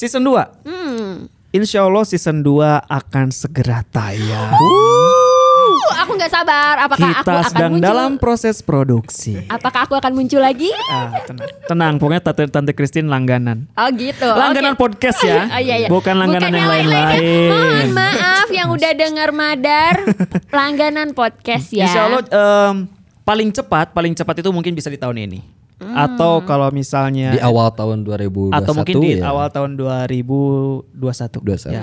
[0.00, 0.64] Season 2.
[0.64, 1.28] Hmm.
[1.52, 2.56] Insya Allah season 2
[2.88, 4.56] akan segera tayang.
[4.56, 6.80] Uh, aku nggak sabar.
[6.80, 7.84] Apakah aku Kita akan sedang muncul?
[7.84, 9.44] dalam proses produksi.
[9.44, 10.72] Apakah aku akan muncul lagi?
[10.88, 11.50] Ah, tenang.
[11.68, 13.68] tenang, pokoknya tante tante Christine langganan.
[13.76, 14.24] Oh gitu.
[14.24, 14.88] Langganan oke.
[14.88, 15.88] podcast ya, Oh, iya, iya.
[15.92, 16.72] bukan langganan yang ya.
[16.80, 17.50] lain-lain.
[17.52, 19.94] Mohon maaf yang udah dengar Madar
[20.56, 21.84] langganan podcast ya.
[21.84, 22.88] Insya Allah em,
[23.20, 25.59] paling cepat, paling cepat itu mungkin bisa di tahun ini.
[25.80, 25.96] Hmm.
[25.96, 29.32] Atau kalau misalnya Di awal tahun 2021 atau mungkin di ya.
[29.32, 30.92] awal tahun 2021.
[30.92, 31.72] 21.
[31.72, 31.82] Ya.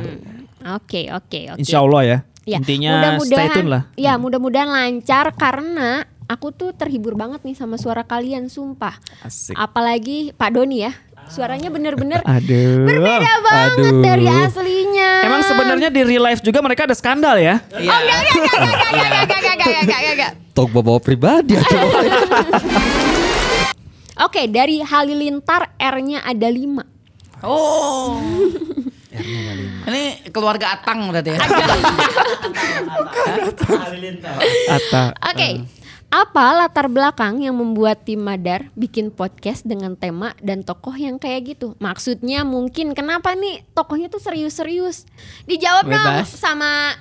[0.78, 1.60] Oke oke oke.
[1.60, 2.18] Insya Allah ya.
[2.48, 3.82] Ya, Intinya stay tune lah.
[4.00, 8.96] Ya mudah-mudahan lancar karena aku tuh terhibur banget nih sama suara kalian sumpah.
[9.26, 9.58] Asik.
[9.58, 10.94] Apalagi Pak Doni ya.
[11.28, 12.88] Suaranya bener-bener Aduh.
[12.88, 14.00] berbeda banget Aduh.
[14.00, 15.12] dari aslinya.
[15.28, 17.60] Emang sebenarnya di real life juga mereka ada skandal ya?
[17.76, 17.92] Iya.
[17.92, 20.32] Oh enggak enggak enggak enggak enggak enggak enggak enggak enggak enggak enggak.
[20.56, 21.54] Talk bawa pribadi
[24.18, 27.46] Oke, dari Halilintar R-nya ada 5.
[27.46, 28.18] Oh.
[29.88, 31.40] Ini keluarga Atang berarti ya.
[34.74, 35.04] Ata.
[35.22, 35.50] Oke.
[36.08, 41.54] Apa latar belakang yang membuat tim Madar bikin podcast dengan tema dan tokoh yang kayak
[41.54, 41.76] gitu?
[41.84, 45.04] Maksudnya mungkin kenapa nih tokohnya tuh serius-serius?
[45.46, 46.96] Dijawab dong sama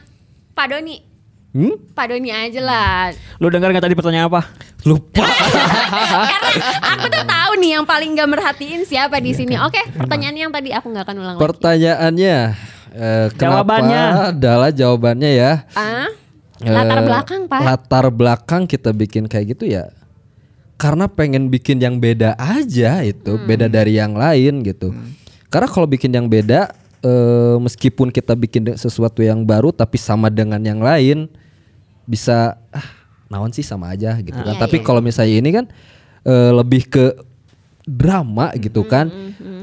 [0.58, 1.15] Pak Doni.
[1.56, 1.72] Hmm?
[1.96, 3.16] Pak Doni aja lah.
[3.40, 4.44] Lu dengar nggak tadi pertanyaan apa?
[4.84, 5.24] Lupa.
[6.36, 9.56] Karena aku tuh tahu nih yang paling gak merhatiin siapa di sini.
[9.56, 11.42] Oke, pertanyaannya yang tadi aku nggak akan ulang lagi.
[11.42, 12.36] Pertanyaannya
[12.92, 14.02] eh, kenapa Jawabannya.
[14.30, 15.52] adalah jawabannya ya.
[15.72, 16.12] Ah,
[16.60, 17.60] latar Eh, belakang Pak.
[17.64, 19.88] Latar belakang kita bikin kayak gitu ya.
[20.76, 23.48] Karena pengen bikin yang beda aja itu, Hmm.
[23.48, 24.92] beda dari yang lain gitu.
[25.48, 26.68] Karena kalau bikin yang beda
[27.00, 31.30] eh, meskipun kita bikin sesuatu yang baru tapi sama dengan yang lain
[32.06, 32.86] bisa ah
[33.26, 34.54] naon sih sama aja gitu kan.
[34.54, 35.66] Iya, Tapi iya, kalau misalnya ini kan
[36.22, 37.04] eh, lebih ke
[37.86, 39.06] drama gitu Hmm, kan.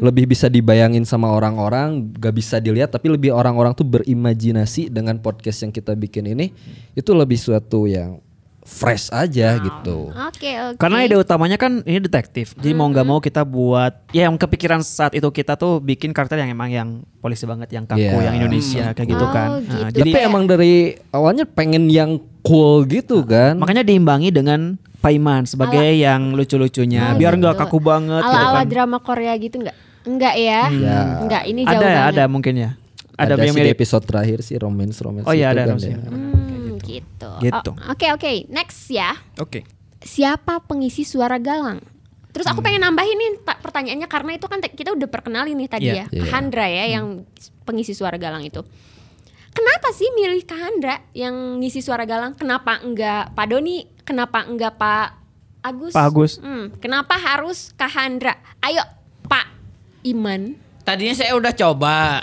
[0.04, 5.64] Lebih bisa dibayangin sama orang-orang, gak bisa dilihat tapi lebih orang-orang tuh berimajinasi dengan podcast
[5.64, 6.52] yang kita bikin ini
[6.96, 8.20] itu lebih suatu yang
[8.64, 10.10] fresh aja gitu.
[10.10, 10.78] Oke, oke.
[10.78, 12.56] Karena ide utamanya kan ini detektif.
[12.56, 16.36] Jadi mau nggak mau kita buat ya yang kepikiran saat itu kita tuh bikin karakter
[16.36, 18.24] yang emang yang polisi banget, yang kaku, Iya.
[18.26, 19.48] yang Indonesia kayak gitu Oh, kan.
[19.60, 19.72] gitu.
[19.74, 20.74] Nah, Tapi jadi emang dari
[21.10, 23.56] awalnya pengen yang cool gitu kan.
[23.56, 27.44] makanya diimbangi dengan Paiman sebagai yang lucu-lucunya, Oh, biar gitu.
[27.44, 28.24] nggak kaku banget.
[28.24, 28.68] gitu Ala-ala kan.
[28.68, 29.76] drama Korea gitu nggak?
[30.04, 30.62] Enggak ya?
[30.70, 31.00] Ya.
[31.20, 32.08] Enggak, ini jauh Ada ya, banget.
[32.10, 32.70] ada mungkin ya.
[33.14, 33.78] Ada, ada yang sih di mirip.
[33.78, 35.92] episode terakhir sih romance romance Oh iya itu ada kan Rosie.
[35.92, 35.98] ya.
[36.02, 36.43] Hmm,
[36.84, 37.32] gitu.
[37.40, 37.72] Gitu.
[37.72, 39.16] Oh, Oke oke, next ya.
[39.38, 39.64] Oke.
[40.00, 41.80] Siapa pengisi suara galang?
[42.34, 45.86] Terus aku pengen nambahin nih ta- pertanyaannya karena itu kan kita udah perkenalin nih tadi
[45.86, 45.96] Iya.
[45.96, 46.22] ya, Iya.
[46.26, 47.06] Kahandra ya yang
[47.62, 48.66] pengisi suara galang itu.
[49.54, 52.34] Kenapa sih milih Kahandra yang ngisi suara galang?
[52.34, 53.86] Kenapa enggak Pak Doni?
[54.02, 55.08] Kenapa enggak Pak
[55.62, 55.94] Agus?
[55.94, 56.32] Pak Agus.
[56.42, 58.34] Hmm, kenapa harus Kahandra?
[58.60, 58.82] Ayo
[59.24, 59.46] Pak
[60.04, 60.58] Iman.
[60.84, 62.20] Tadinya saya udah coba.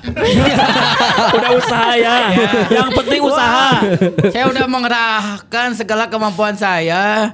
[1.36, 2.16] Udah usaha ya.
[2.70, 3.80] yang penting usaha.
[4.28, 7.32] saya udah mengerahkan segala kemampuan saya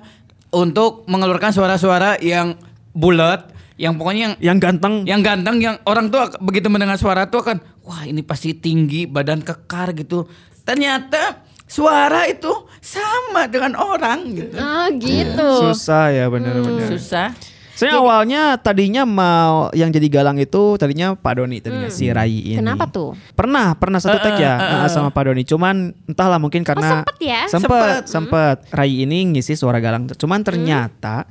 [0.48, 2.54] untuk mengeluarkan suara-suara yang
[2.92, 4.94] bulat, yang pokoknya yang Yang ganteng.
[5.04, 9.42] yang ganteng yang orang tuh begitu mendengar suara tuh akan wah ini pasti tinggi badan
[9.42, 10.30] kekar gitu
[10.62, 15.50] ternyata suara itu sama dengan orang gitu Oh gitu.
[15.64, 16.86] Susah ya bener-bener.
[16.88, 17.34] susah
[17.76, 22.56] Saya awalnya tadinya mau yang jadi galang itu tadinya Pak Doni tadinya si Rai ini.
[22.56, 23.12] Kenapa tuh?
[23.36, 25.44] Pernah, pernah satu tag ya eh, sama Pak Doni.
[25.44, 27.44] Cuman entahlah mungkin karena sempet ya?
[27.52, 28.56] Sempet, sempet.
[28.72, 30.08] Rai ini ngisi suara galang.
[30.08, 31.28] Cuman ternyata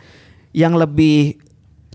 [0.54, 1.42] yang lebih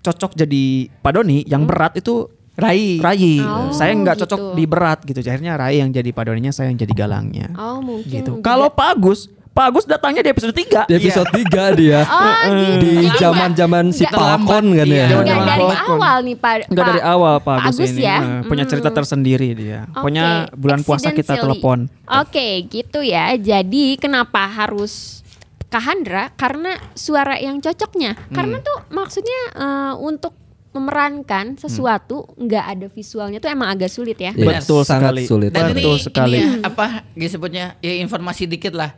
[0.02, 2.26] cocok jadi Pak Doni, yang berat itu
[2.60, 3.00] Rai.
[3.00, 3.40] Rai.
[3.40, 4.22] Oh, saya nggak gitu.
[4.26, 5.18] cocok di berat gitu.
[5.24, 7.54] Akhirnya Rai yang jadi Pak Doninya, saya yang jadi galangnya.
[7.56, 8.10] Oh mungkin.
[8.10, 8.32] gitu.
[8.44, 10.86] Kalau Pak Agus, Pak Agus datangnya di episode 3.
[10.86, 12.00] Di episode 3 dia.
[12.10, 12.80] Oh gitu.
[12.80, 14.16] Di zaman-zaman si Enggak.
[14.16, 14.94] Falcon kan Iya.
[14.96, 15.06] ya.
[15.12, 15.90] Enggak Zaman dari Falcon.
[15.92, 16.54] awal nih Pak.
[16.66, 18.16] Enggak dari awal Pak Agus, Agus ini ya?
[18.42, 18.96] punya cerita Hmm.
[18.96, 19.78] tersendiri dia.
[19.90, 21.78] Pokoknya Oke, bulan puasa kita telepon.
[22.06, 23.34] Oke, gitu ya.
[23.34, 25.20] Jadi kenapa harus
[25.66, 26.30] Kahandra?
[26.32, 28.14] Karena suara yang cocoknya.
[28.16, 28.32] Hmm.
[28.32, 30.34] Karena tuh maksudnya eh, untuk
[30.70, 34.30] memerankan sesuatu nggak ada visualnya tuh emang agak sulit ya.
[34.30, 35.22] Iya, Betul sangat sekali.
[35.26, 35.50] sulit.
[35.50, 36.38] dan Betul ini, sekali.
[36.38, 38.94] ini ya, apa disebutnya ya informasi dikit lah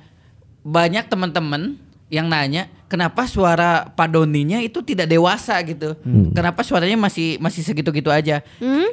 [0.62, 1.77] banyak teman-teman
[2.12, 5.94] yang nanya kenapa suara Padoninya itu tidak dewasa gitu
[6.33, 8.90] kenapa suaranya masih masih segitu-gitu aja Hmm?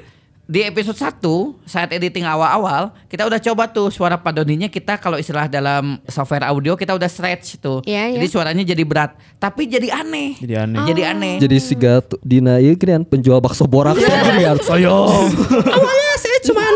[0.49, 1.21] di episode 1
[1.69, 6.41] saat editing awal-awal kita udah coba tuh suara Pak Doninya kita kalau istilah dalam software
[6.49, 7.85] audio kita udah stretch tuh.
[7.85, 8.33] Iya, Jadi iya.
[8.33, 10.41] suaranya jadi berat, tapi jadi aneh.
[10.41, 10.81] Jadi aneh.
[10.89, 11.35] Jadi aneh.
[11.37, 14.65] Jadi si Gatu Dina kan penjual bakso borak jadi harus
[16.39, 16.73] saya cuman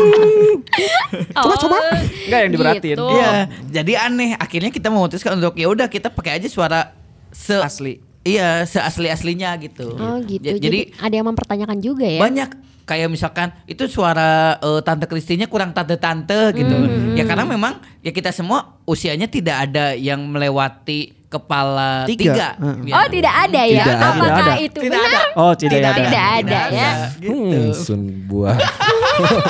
[1.34, 1.78] Coba-coba.
[2.24, 2.96] Enggak yang diperhatiin.
[2.96, 3.06] Gitu.
[3.10, 3.32] Iya,
[3.72, 4.30] jadi aneh.
[4.36, 6.92] Akhirnya kita memutuskan untuk ya udah kita pakai aja suara
[7.30, 8.00] se Asli.
[8.22, 9.84] Iya, seasli aslinya gitu.
[9.94, 10.48] Oh gitu.
[10.48, 12.16] Ja- Jadi, ada yang mempertanyakan juga ya.
[12.18, 16.72] banyak kayak misalkan itu suara eh, tante Kristinya kurang tante-tante gitu.
[16.72, 22.22] Hmm, Ya karena memang ya kita semua usianya tidak ada yang melewati kepala Tiga.
[22.22, 22.48] tiga.
[22.86, 22.94] Ya.
[22.94, 23.84] Oh tidak ada ya?
[23.84, 24.06] Tidak ada.
[24.06, 24.54] Apakah Tidak ada.
[24.62, 25.10] itu Tidak benar?
[25.10, 25.20] ada.
[25.34, 25.92] Oh, tidak ada.
[25.98, 26.90] Tidak ada ya.
[27.18, 27.34] Gitu.
[27.34, 28.56] Hmm, sun buah.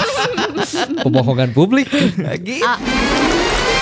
[1.04, 1.88] Pembohongan publik.
[2.40, 2.64] Gitu.
[2.64, 2.78] Ah,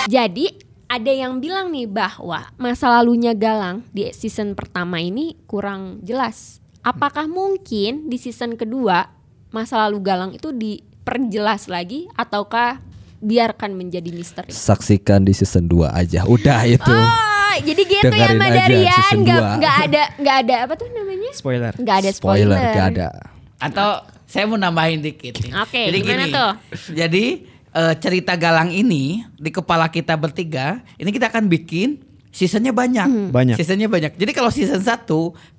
[0.06, 0.46] Jadi
[0.86, 6.60] ada yang bilang nih bahwa masa lalunya Galang di season pertama ini kurang jelas.
[6.82, 9.08] Apakah mungkin di season kedua
[9.48, 12.82] masa lalu Galang itu diperjelas lagi ataukah
[13.22, 14.50] biarkan menjadi misteri?
[14.50, 16.26] Saksikan di season 2 aja.
[16.26, 16.90] Udah itu.
[16.90, 17.06] Oh,
[17.60, 21.30] jadi gitu ya Dengerin aja Madarian, season nggak nggak ada nggak ada apa tuh namanya?
[21.36, 21.72] Spoiler.
[21.76, 22.56] Nggak ada spoiler.
[22.56, 23.08] Spoiler gak ada.
[23.60, 23.88] Atau
[24.24, 25.52] saya mau nambahin dikit nih.
[25.60, 26.50] Oke, Jadi gimana gini, tuh?
[26.96, 27.24] Jadi
[27.76, 32.00] eh, cerita Galang ini di kepala kita bertiga, ini kita akan bikin
[32.32, 33.06] seasonnya banyak.
[33.06, 33.28] Hmm.
[33.28, 33.60] Banyak.
[33.60, 34.16] Seasonnya banyak.
[34.16, 35.04] Jadi kalau season 1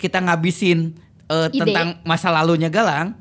[0.02, 0.98] kita ngabisin
[1.30, 1.62] Ide.
[1.62, 3.14] tentang masa lalunya Galang,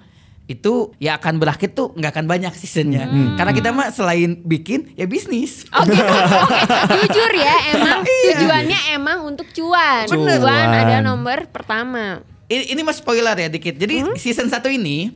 [0.53, 3.05] itu ya akan berakhir tuh nggak akan banyak seasonnya.
[3.05, 3.35] Hmm.
[3.35, 5.65] Karena kita mah selain bikin ya bisnis.
[5.71, 5.99] Oh gitu.
[5.99, 6.61] Oke,
[6.99, 8.37] jujur ya, emang Iya.
[8.37, 10.05] tujuannya emang untuk cuan.
[10.07, 10.37] Bener.
[10.37, 10.69] Cuan Cuan.
[10.79, 12.21] ada nomor pertama.
[12.45, 13.73] ini, ini mas spoiler ya dikit.
[13.73, 14.15] Jadi Hmm?
[14.15, 15.09] season 1 ini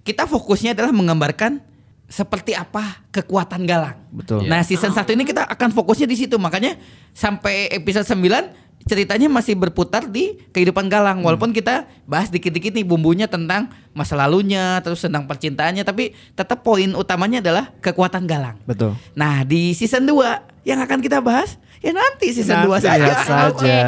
[0.00, 1.60] kita fokusnya adalah menggambarkan
[2.04, 4.00] seperti apa kekuatan Galang.
[4.08, 4.48] Betul.
[4.48, 6.34] Nah, season 1 ini kita akan fokusnya di situ.
[6.34, 6.80] Makanya
[7.12, 11.20] sampai episode 9 ceritanya masih berputar di kehidupan Galang.
[11.20, 16.88] Walaupun kita bahas dikit-dikit nih bumbunya tentang masa lalunya, terus tentang percintaannya, tapi tetap poin
[16.96, 18.56] utamanya adalah kekuatan Galang.
[18.64, 18.96] Betul.
[19.12, 22.98] Nah, di season 2 yang akan kita bahas ya nanti season 2 Nanti saja.
[23.00, 23.78] lihat saja.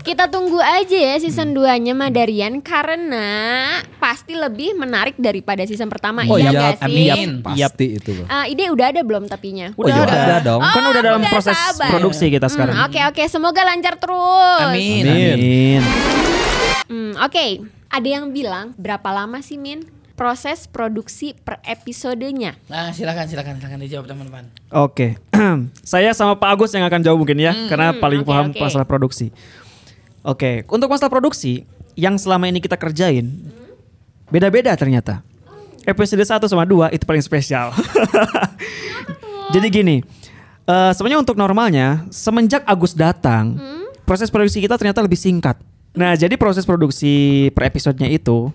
[0.00, 3.28] Kita tunggu aja ya season 2-nya Madarian karena
[3.96, 7.08] pasti lebih menarik daripada season pertama Oh iya iya, nggak sih?
[7.10, 7.30] amin.
[7.40, 8.12] Pasti itu.
[8.26, 9.72] Ah, ide udah ada belum tapinya?
[9.74, 10.60] Oh, iya, ada dong.
[10.60, 11.88] Kan Oh, udah dalam udah proses sabar.
[11.90, 12.74] produksi kita Hmm, sekarang.
[12.84, 14.60] Oke oke, semoga lancar terus.
[14.62, 15.04] Amin.
[15.04, 15.80] Amin.
[16.84, 17.46] Hmm, oke,
[17.88, 22.54] ada yang bilang berapa lama sih Min proses produksi per episodenya?
[22.70, 24.44] Nah, silakan silakan silakan dijawab teman-teman.
[24.70, 25.18] Oke,
[25.82, 28.62] saya sama Pak Agus yang akan jawab mungkin ya, karena paling oke, paham oke.
[28.62, 29.34] masalah produksi.
[30.24, 33.28] Oke, untuk masalah produksi yang selama ini kita kerjain
[34.30, 35.20] beda-beda ternyata.
[35.84, 37.68] Episode 1 sama 2 itu paling spesial.
[39.54, 40.00] Jadi gini,
[40.64, 43.60] eh, sebenarnya untuk normalnya semenjak Agus datang,
[44.08, 45.60] proses produksi kita ternyata lebih singkat.
[45.94, 48.50] Nah, jadi proses produksi per episodenya itu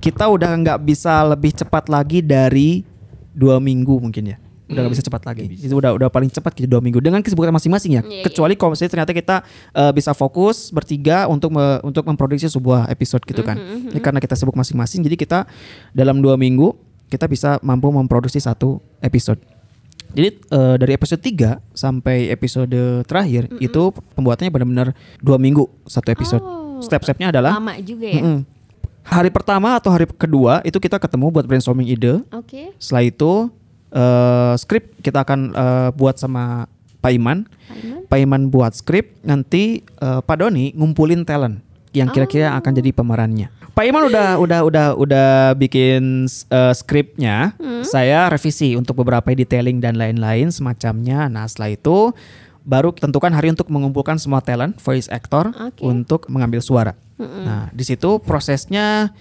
[0.00, 2.82] kita udah nggak bisa lebih cepat lagi dari
[3.30, 4.38] dua minggu mungkin ya.
[4.70, 5.50] Udah nggak bisa cepat lagi.
[5.50, 8.02] Itu udah udah paling cepat gitu dua minggu dengan kesibukan masing-masing ya.
[8.02, 8.24] Iya, iya.
[8.24, 9.36] Kecuali kalau misalnya ternyata kita
[9.74, 13.58] eh, bisa fokus bertiga untuk me- untuk memproduksi sebuah episode gitu kan.
[13.58, 15.38] Ini karena kita sibuk masing-masing, jadi kita
[15.90, 16.70] dalam dua minggu
[17.10, 19.42] kita bisa mampu memproduksi satu episode.
[20.10, 22.74] Jadi eh, dari episode 3 sampai episode
[23.06, 26.42] terakhir itu pembuatannya benar-benar dua minggu satu episode.
[26.42, 28.22] Oh, Step-stepnya adalah Lama juga ya.
[28.22, 28.38] Mm-mm.
[29.10, 32.22] Hari pertama atau hari kedua itu kita ketemu buat brainstorming ide.
[32.30, 32.70] Oke.
[32.78, 33.32] Setelah itu
[33.90, 36.70] eh, skrip kita akan eh, buat sama
[37.02, 37.44] Pak Iman.
[37.44, 38.00] Pak Iman.
[38.06, 43.50] Pak Iman buat skrip, nanti eh, Pak Doni ngumpulin talent yang kira-kira akan jadi pemerannya.
[43.74, 49.98] Pak Iman udah udah udah udah bikin eh, skripnya, saya revisi untuk beberapa detailing dan
[49.98, 51.26] lain-lain semacamnya.
[51.26, 52.14] Nah setelah itu
[52.62, 55.80] baru tentukan hari untuk mengumpulkan semua talent voice actor Oke.
[55.82, 56.92] untuk mengambil suara.
[57.20, 59.12] Nah di situ prosesnya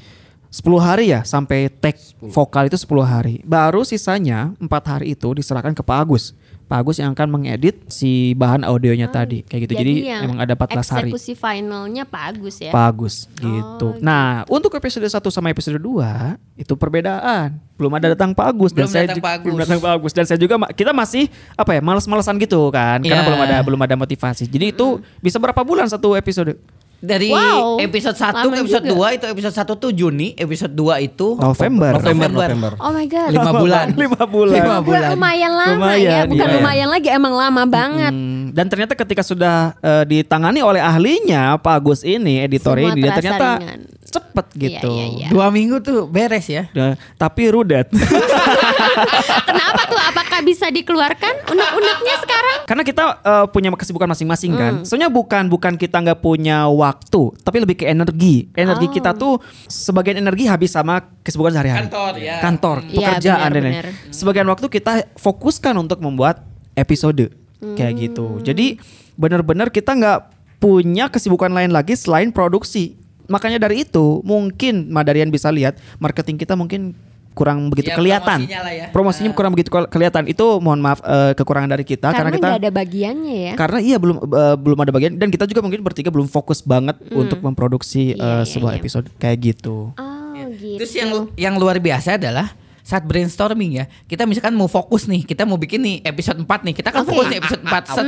[0.50, 3.36] 10 hari ya sampai take vokal itu 10 hari.
[3.46, 6.34] Baru sisanya empat hari itu diserahkan ke Pak Agus.
[6.66, 9.74] Pak Agus yang akan mengedit si bahan audionya tadi kayak gitu.
[9.74, 11.10] Jadi, yang emang ada 14 hari.
[11.10, 12.70] Eksekusi finalnya Pak Agus ya.
[12.70, 13.98] Pak Agus gitu.
[14.02, 17.58] Nah, untuk episode 1 sama episode 2 itu perbedaan.
[17.74, 19.46] Belum ada datang Pak Agus Belum dan saya Pak Agus.
[19.50, 21.26] belum datang Pak Agus dan saya juga kita masih
[21.58, 23.26] apa ya, males-malesan gitu kan karena Ya.
[23.26, 24.46] belum ada belum ada motivasi.
[24.46, 26.54] Jadi itu bisa berapa bulan satu episode?
[27.00, 29.08] Dari Wow, episode 1 lama ke episode juga.
[29.12, 31.96] 2 itu episode 1 tuh Juni, episode 2 itu November.
[31.96, 32.72] November, November.
[32.76, 33.30] Oh my god.
[33.32, 33.86] Lima bulan.
[33.96, 34.56] Lima bulan.
[34.60, 35.10] Lima bulan.
[35.16, 36.56] Lumayan lama ya, Lumayan, bukan iya.
[36.60, 38.12] lumayan lagi, emang lama banget.
[38.12, 43.02] Hmm, dan ternyata ketika sudah eh, ditangani oleh ahlinya Pak Agus ini editor Semua ini
[43.08, 43.80] dan ternyata ringan.
[44.10, 44.90] Cepet gitu.
[44.90, 45.28] Iya, iya, iya.
[45.30, 46.68] Dua minggu tuh beres ya.
[46.72, 47.88] Nah, tapi rudet.
[49.50, 50.00] Kenapa tuh?
[50.00, 52.58] Apakah bisa dikeluarkan unek-uneknya sekarang?
[52.66, 54.74] Karena kita eh, punya kesibukan masing-masing kan.
[54.80, 54.86] Hmm.
[54.86, 58.50] Soalnya bukan bukan kita nggak punya waktu, tapi lebih ke energi.
[58.54, 58.92] Energi Oh.
[58.92, 59.34] kita tuh
[59.66, 61.86] sebagian energi habis sama kesibukan sehari-hari.
[61.86, 62.36] Kantor, ya.
[62.40, 63.74] Kantor, Iya, pekerjaan benar, dan lain.
[63.76, 63.88] benar.
[64.10, 66.42] Sebagian waktu kita fokuskan untuk membuat
[66.74, 67.30] episode
[67.76, 68.02] kayak Hmm.
[68.02, 68.26] gitu.
[68.42, 68.80] Jadi
[69.14, 70.20] benar-benar kita nggak
[70.58, 72.96] punya kesibukan lain lagi selain produksi.
[73.30, 76.98] Makanya dari itu mungkin Madarian bisa lihat marketing kita mungkin
[77.32, 78.44] kurang begitu Ya, kelihatan.
[78.44, 78.86] promosinya lah ya.
[78.92, 79.38] Promosinya Ah.
[79.38, 80.28] kurang begitu ke- kelihatan.
[80.28, 83.54] Itu mohon maaf eh, kekurangan dari kita Karena karena, kita ada bagiannya ya.
[83.56, 87.00] karena iya belum eh, belum ada bagian dan kita juga mungkin bertiga belum fokus banget
[87.08, 88.80] untuk memproduksi Iya, eh, iya, sebuah iya.
[88.80, 89.94] episode kayak gitu.
[89.94, 90.20] Oh
[90.52, 90.76] gitu.
[90.76, 92.52] Terus yang yang luar biasa adalah
[92.90, 96.74] saat brainstorming ya, kita misalkan mau fokus nih, kita mau bikin nih episode 4 nih,
[96.74, 97.14] kita kan Oke.
[97.14, 97.86] fokus nih episode 4.
[97.86, 98.08] Set,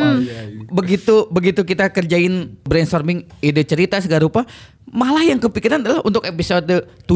[0.74, 4.42] begitu begitu kita kerjain brainstorming ide cerita segala rupa,
[4.90, 6.66] malah yang kepikiran adalah untuk episode
[7.06, 7.14] 7,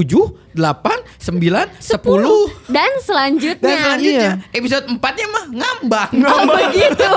[0.54, 2.70] 8, 9, 10.
[2.70, 3.66] Dan selanjutnya.
[3.66, 6.12] Dan selanjutnya episode 4-nya mah ngambang.
[6.22, 7.12] Oh begitu.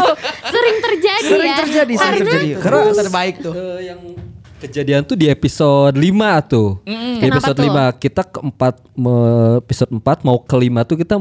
[0.49, 1.59] Sering terjadi Sering ya.
[1.61, 2.49] terjadi, sering terjadi.
[2.57, 3.53] Karena terbaik tuh.
[3.53, 4.01] Eh, yang
[4.59, 6.03] kejadian tuh di episode 5
[6.45, 6.69] tuh.
[6.83, 7.67] Di Kenapa episode tuh?
[7.95, 11.15] 5 kita keempat me- episode 4 mau kelima tuh kita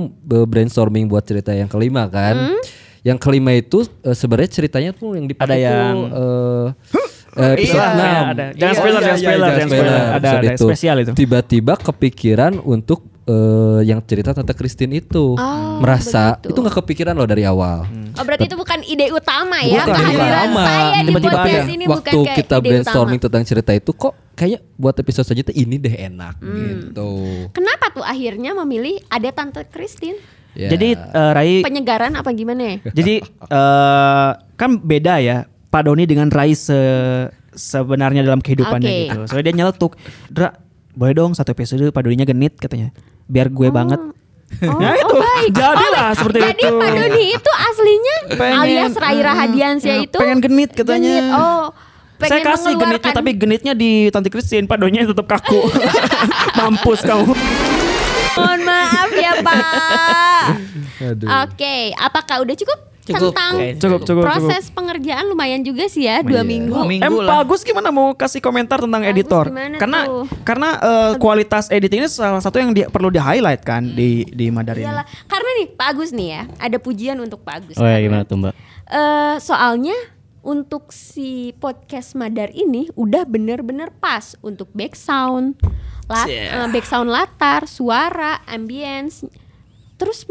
[0.44, 2.54] brainstorming buat cerita yang kelima kan.
[2.54, 2.60] Hmm?
[3.02, 6.66] Yang kelima itu eh, sebenarnya ceritanya tuh yang dipakai Ada tuh, yang- eh,
[7.38, 8.34] eh, episode Iya, 6.
[8.34, 8.46] ada.
[8.52, 10.02] Jangan spoiler, jangan spoiler, jangan spoiler.
[10.18, 11.12] Ada- ada spesial itu.
[11.14, 15.36] Tiba-tiba kepikiran untuk eh, yang cerita tante Christine itu.
[15.36, 16.50] Oh, Merasa begitu.
[16.50, 17.86] itu nggak kepikiran loh dari awal.
[18.16, 20.66] Oh berarti itu bukan ide utama ya Bukan, kehadiran bukan.
[20.66, 21.70] saya di Tiba-tiba podcast ada.
[21.70, 23.26] ini Waktu bukan kayak kita ide brainstorming utama.
[23.30, 26.58] tentang cerita itu kok kayak buat episode selanjutnya ini deh enak Hmm.
[26.58, 27.10] gitu.
[27.52, 30.18] Kenapa tuh akhirnya memilih ada tante Christine?
[30.54, 30.74] Ya.
[30.74, 32.76] Jadi eh, Rai Penyegaran apa gimana ya?
[32.98, 35.38] jadi eh, kan beda ya
[35.68, 39.02] Pak Doni dengan Rai se- sebenarnya dalam kehidupannya Oke.
[39.04, 39.20] gitu.
[39.28, 39.94] Soalnya dia nyeletuk,
[40.28, 40.58] "Dra,
[40.92, 42.90] boleh dong satu episode Pak Doninya genit katanya.
[43.28, 45.12] Biar gue banget." Oh, Nah, itu.
[45.12, 45.52] oh baik.
[45.52, 46.78] Jadilah Oh, seperti jadi itu.
[46.80, 51.16] Pak Doni itu aslinya Pengen, alias Rai Rahadiansyah eh, itu pengen genit katanya.
[51.20, 51.36] Genit.
[51.36, 51.66] Oh,
[52.18, 55.68] pengen Saya kasih genitnya tapi genitnya di Tante Christine, Pak Doninya tetap kaku.
[56.58, 57.28] Mampus kamu.
[58.38, 60.44] Mohon maaf ya Pak.
[61.12, 61.28] Aduh.
[61.46, 63.32] Oke, apakah udah cukup, Cukup.
[63.32, 66.76] tentang Cukup, cukup, proses pengerjaan lumayan juga sih ya dua minggu.
[66.76, 67.28] Dua minggu Em lah.
[67.32, 69.46] Pak Agus gimana mau kasih komentar tentang Pak Agus editor?
[69.80, 70.26] Karena tuh?
[70.44, 74.52] karena eh, kualitas editing ini salah satu yang di- perlu di highlight kan di di
[74.52, 74.84] Madar ini.
[74.84, 77.76] Iyalah, karena nih Pak Agus nih ya, ada pujian untuk Pak Agus.
[77.80, 78.54] Oh ya gimana tuh mbak?
[78.88, 79.96] Eh, soalnya
[80.44, 85.60] untuk si podcast Madar ini udah bener-bener pas untuk back sound,
[86.08, 89.28] lat, eh, back sound latar, suara, ambience,
[89.96, 90.24] terus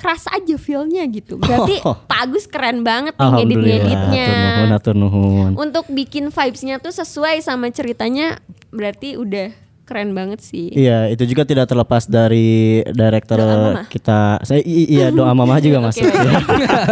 [0.00, 1.36] keras aja feelnya gitu.
[1.36, 3.76] Berarti Pak Agus keren banget nih ngedit Alhamdulillah.
[3.78, 4.26] ngeditnya.
[4.26, 5.52] Atur nuhun, atur nuhun.
[5.54, 9.52] Untuk bikin vibesnya tuh sesuai sama ceritanya, berarti udah
[9.84, 10.70] keren banget sih.
[10.70, 13.42] Iya, itu juga tidak terlepas dari director
[13.90, 14.38] kita.
[14.40, 16.06] Saya i- iya doa mama juga masuk.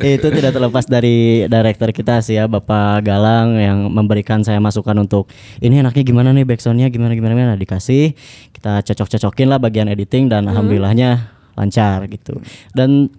[0.00, 5.28] itu tidak terlepas dari director kita sih ya, Bapak Galang yang memberikan saya masukan untuk
[5.58, 8.16] ini enaknya gimana nih backsoundnya gimana gimana gimana dikasih
[8.52, 12.40] kita cocok-cocokin lah bagian editing dan alhamdulillahnya lancar gitu.
[12.72, 13.12] Dan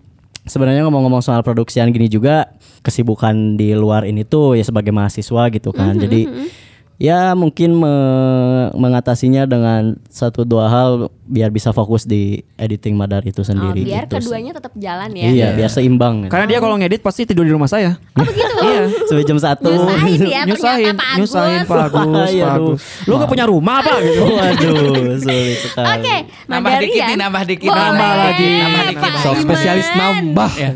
[0.50, 2.50] sebenarnya ngomong-ngomong soal produksian gini juga
[2.82, 5.94] kesibukan di luar ini tuh ya sebagai mahasiswa gitu kan.
[6.02, 6.26] Jadi
[7.02, 10.90] ya mungkin me- mengatasinya dengan satu dua hal
[11.24, 14.20] biar bisa fokus di editing Madar itu Oh, sendiri biar gitu.
[14.20, 15.26] keduanya tetap jalan ya.
[15.26, 16.28] Iya, biar seimbang.
[16.28, 17.98] Karena dia kalau ngedit pasti tidur di rumah saya.
[18.14, 18.50] Oh begitu.
[18.62, 18.84] Iya.
[19.04, 19.66] Sampai jam satu.
[19.68, 21.18] Nyusahin ya nyusahin, Pak Agus.
[21.18, 22.54] nyusahin Pak Agus, Iya, Pak.
[22.54, 22.82] Agus.
[23.04, 24.22] Lu gak punya rumah apa gitu?
[24.28, 25.88] Waduh, sulit sekali.
[25.90, 26.82] Oke, Nambah Madarian.
[26.86, 27.70] dikit nih, nambah dikit.
[27.72, 28.50] Nambah lagi.
[28.54, 29.02] Nambah dikit.
[29.02, 30.52] Pak Sok spesialis nambah.
[30.54, 30.70] Ya.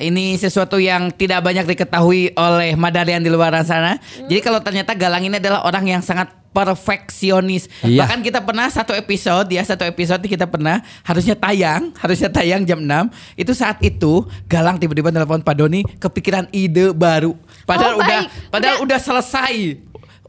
[0.00, 4.00] Ini sesuatu yang tidak banyak diketahui oleh Madarian di luar sana.
[4.16, 7.68] Jadi kalau ternyata Galang ini adalah orang yang sangat perfeksionis.
[7.80, 8.02] Iya.
[8.02, 12.80] Bahkan kita pernah satu episode ya, satu episode kita pernah harusnya tayang, harusnya tayang jam
[12.80, 12.88] 6.
[13.36, 17.36] Itu saat itu Galang tiba-tiba telepon Pak Doni kepikiran ide baru.
[17.36, 18.28] Oh, Padahal udah baik.
[18.50, 19.54] padahal Udah- udah, selesai.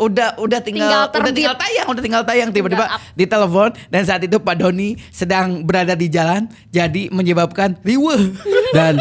[0.02, 4.34] Udah udah tinggal, Tinggal udah tinggal tayang, udah tinggal tayang tiba-tiba ditelepon dan saat itu
[4.36, 8.34] Pak Doni sedang berada di jalan jadi menyebabkan riweh.
[8.74, 8.98] Dan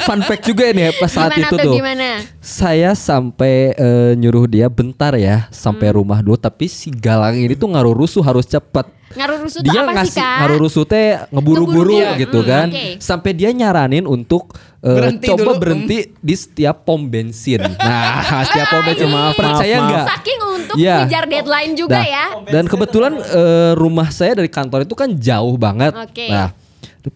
[0.00, 1.74] fun fact juga ini ya pas saat Gimana itu tuh, tuh.
[1.74, 2.08] gimana?
[2.38, 7.68] Saya sampai eh, nyuruh dia bentar ya sampai rumah dulu tapi si Galang ini tuh
[7.68, 8.86] ngaruh rusuh harus cepet.
[9.10, 10.38] Ngaruh rusuh tuh dia apa sih ngasih kak?
[10.38, 12.20] ngaruh rusuh teh ngeburu-buru Ngeburu-buru.
[12.20, 12.66] gitu Hmm, kan.
[12.68, 12.86] oke.
[12.98, 17.58] Sampai dia nyaranin untuk eh, Berhenti coba dulu, berhenti di setiap pom bensin.
[17.80, 20.06] Nah, setiap pom bensin Maaf, percaya maaf, nggak?
[20.08, 20.96] Saking untuk Iya.
[21.02, 22.24] ngejar deadline juga Nah, ya.
[22.46, 25.90] Dan kebetulan eh, rumah saya dari kantor itu kan jauh banget.
[25.92, 26.30] Oke.
[26.30, 26.54] Nah,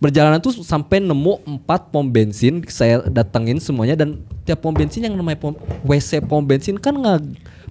[0.00, 5.14] perjalanan tuh sampai nemu empat pom bensin saya datengin semuanya dan tiap pom bensin yang
[5.14, 5.52] namanya pom
[5.84, 7.20] WC pom bensin kan nggak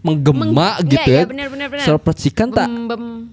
[0.03, 0.45] menggema
[0.78, 1.22] Meng- gitu iya, ya.
[1.24, 1.84] iya, benar, benar, benar.
[1.88, 2.68] Secara percikan tak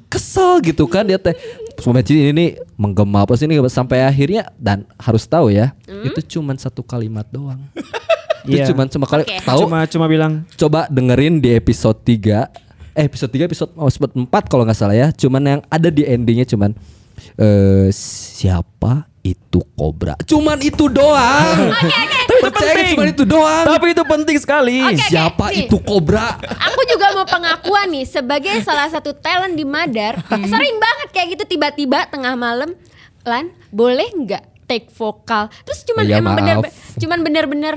[0.06, 1.34] kesel gitu kan dia teh
[1.82, 6.06] Sobat Cili ini menggema apa sih ini sampai akhirnya dan harus tahu ya Hmm?
[6.06, 7.60] itu cuman satu kalimat doang.
[8.48, 9.36] Itu cuman cuma kali Oke.
[9.44, 12.48] tahu Cuma cuma bilang coba dengerin di episode 3
[12.96, 16.08] eh episode 3 episode oh, episode 4 kalau nggak salah ya cuman yang ada di
[16.08, 16.72] endingnya cuman
[17.34, 21.92] eh siapa itu kobra cuman itu doang Tapi
[22.30, 22.94] itu Percaya penting.
[22.94, 24.78] cuman itu doang Tapi itu penting sekali.
[24.80, 25.58] Oke, oke, siapa nih.
[25.60, 30.46] itu kobra Aku juga mau pengakuan nih sebagai salah satu talent di Madar, Hmm.
[30.46, 32.72] sering banget kayak gitu tiba-tiba tengah malam,
[33.22, 35.50] Lan, boleh nggak take vokal?
[35.62, 36.56] Terus cuman Ya, emang bener
[36.96, 37.74] cuman bener-bener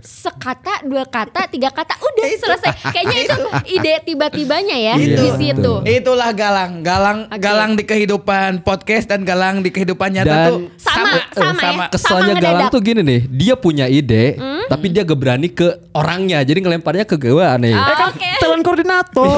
[0.00, 2.70] sekata, dua kata, tiga kata, udah selesai.
[2.86, 3.38] Kayaknya itu
[3.70, 5.18] ide tiba-tibanya ya Itu.
[5.18, 5.72] di situ.
[5.82, 7.36] Itulah galang, galang, Oke.
[7.36, 11.86] galang di kehidupan podcast dan galang di kehidupan nyata Dan- tuh Sama, sama, ya.
[11.88, 12.70] kesannya Sama Galang ngedadak.
[12.70, 17.16] tuh gini nih dia punya ide tapi dia gak berani ke orangnya jadi ngelemparnya ke
[17.16, 17.28] gue
[17.58, 18.30] nih Ah, Eh kan Oke.
[18.38, 19.28] talent koordinator.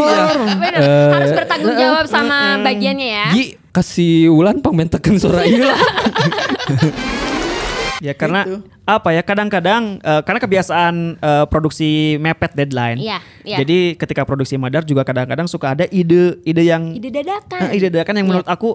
[0.55, 3.27] Bener, harus bertanggung jawab sama bagiannya ya.
[3.31, 5.75] Gi kasih Wulan pangmentekeun suara ieu lah.
[8.01, 8.59] Ya karena Gitu.
[8.85, 12.99] apa ya kadang-kadang eh, karena kebiasaan eh, produksi mepet deadline.
[12.99, 13.57] Iya, iya.
[13.61, 17.61] Jadi ketika produksi Madar juga kadang-kadang suka ada ide ide yang Ide dadakan.
[17.65, 18.31] eh, ide dadakan yang Iya.
[18.33, 18.69] menurut aku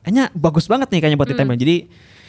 [0.00, 1.36] kayaknya bagus banget nih kayaknya buat Hmm.
[1.36, 1.56] ditempel.
[1.56, 1.76] Jadi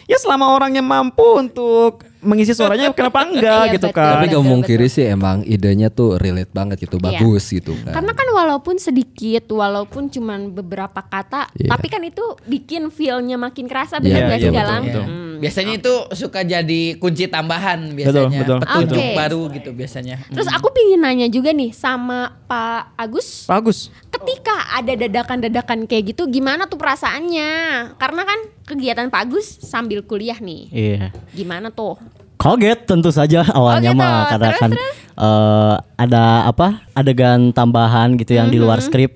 [0.06, 3.96] ya selama orangnya mampu untuk mengisi suaranya kenapa enggak Iya, gitu betul.
[3.96, 4.12] kan.
[4.12, 4.68] Tapi Betul, gak mau betul.
[4.68, 7.06] kiri sih emang idenya tuh relate banget gitu, Iya.
[7.08, 7.94] bagus gitu kan.
[7.94, 11.70] Karena kan walaupun sedikit, walaupun cuman beberapa kata, Iya.
[11.70, 14.84] tapi kan itu bikin feel-nya makin kerasa bener Iya, gak iya, sih betul, Galang?
[14.84, 15.06] betul.
[15.06, 15.24] Hmm.
[15.36, 18.40] Biasanya itu suka jadi kunci tambahan biasanya.
[18.40, 19.16] betul, Petunjuk betul.
[19.16, 20.16] baru gitu biasanya.
[20.26, 23.92] Terus aku pingin nanya juga nih sama Pak Agus, Bagus.
[24.10, 27.50] ketika ada dadakan-dadakan kayak gitu, gimana tuh perasaannya?
[27.96, 31.12] Karena kan kegiatan Pak Agus sambil kuliah nih, Iya.
[31.32, 32.00] gimana tuh?
[32.36, 34.00] Kaget tentu saja awalnya gitu.
[34.00, 34.96] mah karena Terus, kan terus?
[35.18, 38.90] eh, ada apa adegan tambahan gitu yang di luar Mm-hmm.
[38.90, 39.12] skrip.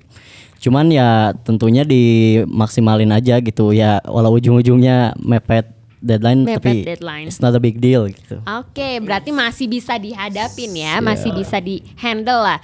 [0.56, 1.08] Cuman ya
[1.38, 5.64] tentunya dimaksimalin aja gitu ya walau ujung-ujungnya mepet
[5.96, 7.24] deadline Mepet tapi deadline.
[7.24, 8.40] it's not a big deal gitu.
[8.42, 12.60] Oke, berarti masih bisa dihadapin ya, masih bisa di handle lah.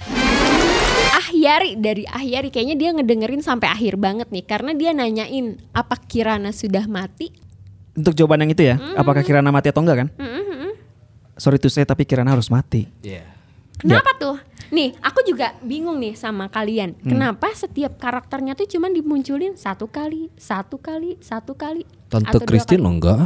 [1.09, 6.49] Ahyari dari Ahyari kayaknya dia ngedengerin sampai akhir banget nih karena dia nanyain apa Kirana
[6.49, 7.29] sudah mati?
[7.97, 8.93] Untuk jawaban yang itu ya, Hmm.
[8.95, 10.09] apakah Kirana mati atau enggak kan?
[11.37, 12.85] Sorry to say tapi Kirana harus mati.
[13.77, 14.37] Kenapa tuh?
[14.67, 16.97] Nih, aku juga bingung nih sama kalian.
[16.99, 21.85] Kenapa setiap karakternya tuh cuman dimunculin satu kali, satu kali, satu kali?
[22.09, 22.89] Tante Christine kali?
[22.89, 23.21] enggak.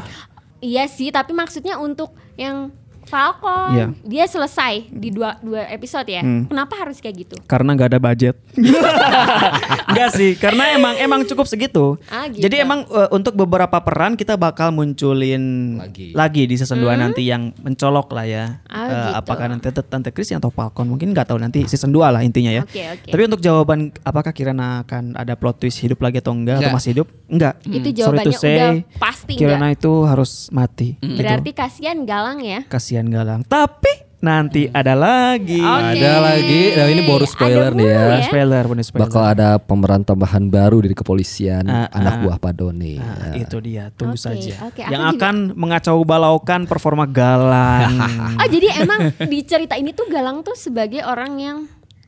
[0.62, 2.70] Iya sih, tapi maksudnya untuk yang
[3.12, 3.86] Falcon, Iya.
[4.02, 6.24] dia selesai di dua dua episode ya.
[6.24, 6.48] Hmm.
[6.48, 7.36] Kenapa harus kayak gitu?
[7.44, 8.36] Karena nggak ada budget.
[9.92, 12.00] Enggak sih, karena emang emang cukup segitu.
[12.08, 12.42] Ah, gitu.
[12.42, 15.76] Jadi emang eh, untuk beberapa peran kita bakal munculin
[16.16, 16.48] Lagi.
[16.48, 18.46] di season 2 nanti yang mencolok lah ya.
[18.64, 18.72] Hmm?
[18.72, 19.10] Ah, Eh, gitu.
[19.20, 22.64] Apakah nanti Tante- Christian atau Falcon mungkin nggak tahu nanti season 2 lah intinya ya.
[22.64, 23.10] Oke, oke.
[23.10, 26.76] Tapi untuk jawaban apakah Kirana akan ada plot twist hidup lagi atau enggak, atau Enggak.
[26.78, 27.08] masih hidup?
[27.28, 27.54] Enggak.
[27.62, 29.78] Itu Sorry to jawabannya say, udah pasti Kirana enggak.
[29.78, 30.90] itu harus mati.
[30.98, 31.20] Gitu.
[31.20, 32.60] Berarti kasihan Galang ya.
[32.68, 33.42] kasihan Galang.
[33.44, 33.90] Tapi
[34.20, 35.58] nanti ada lagi.
[35.58, 35.98] Oke.
[35.98, 36.62] Ada lagi.
[36.72, 38.02] Nah, ini bonus spoiler nih ya.
[38.12, 38.22] ya.
[38.24, 39.08] Spoiler, bonus spoiler.
[39.08, 42.20] Bakal ada pemeran tambahan baru dari kepolisian, Ah, anak ah.
[42.22, 43.02] buah Padone.
[43.02, 43.42] Nah, Ya.
[43.42, 44.54] itu dia, tunggu Oke, saja.
[44.64, 47.98] oke, aku Yang juga- akan mengacau balaukan performa Galang.
[48.38, 51.58] Oh jadi emang di cerita ini tuh Galang tuh sebagai orang yang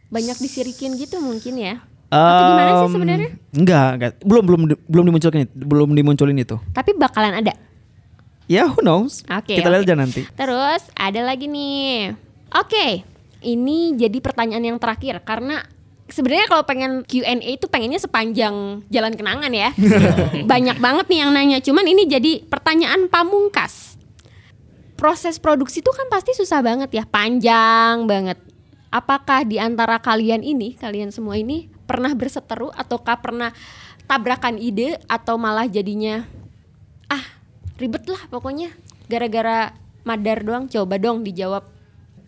[0.07, 1.81] banyak disirikin gitu mungkin ya?
[2.07, 3.29] Atau gimana sih sebenarnya?
[3.51, 4.11] Enggak, enggak.
[4.21, 6.61] Belum belum belum dimunculkan itu, belum dimunculin itu.
[6.69, 7.57] Tapi bakalan ada.
[8.47, 9.23] Ya, who knows?
[9.31, 9.55] Oke.
[9.55, 9.87] Kita lihat oke.
[9.87, 10.21] aja nanti.
[10.27, 12.11] Terus ada lagi nih.
[12.53, 13.07] Oke,
[13.41, 15.63] ini jadi pertanyaan yang terakhir karena
[16.11, 19.71] sebenarnya kalau pengen Q&A itu pengennya sepanjang jalan kenangan ya.
[20.51, 21.57] Banyak banget nih yang nanya.
[21.63, 23.95] Cuman ini jadi pertanyaan pamungkas.
[24.99, 28.39] Proses produksi itu kan pasti susah banget ya, panjang banget.
[28.93, 33.51] Apakah di antara kalian ini, kalian semua ini pernah berseteru ataukah pernah
[34.07, 36.23] tabrakan ide atau malah jadinya
[37.75, 38.69] ribet lah pokoknya
[39.05, 41.63] gara-gara madar doang coba dong dijawab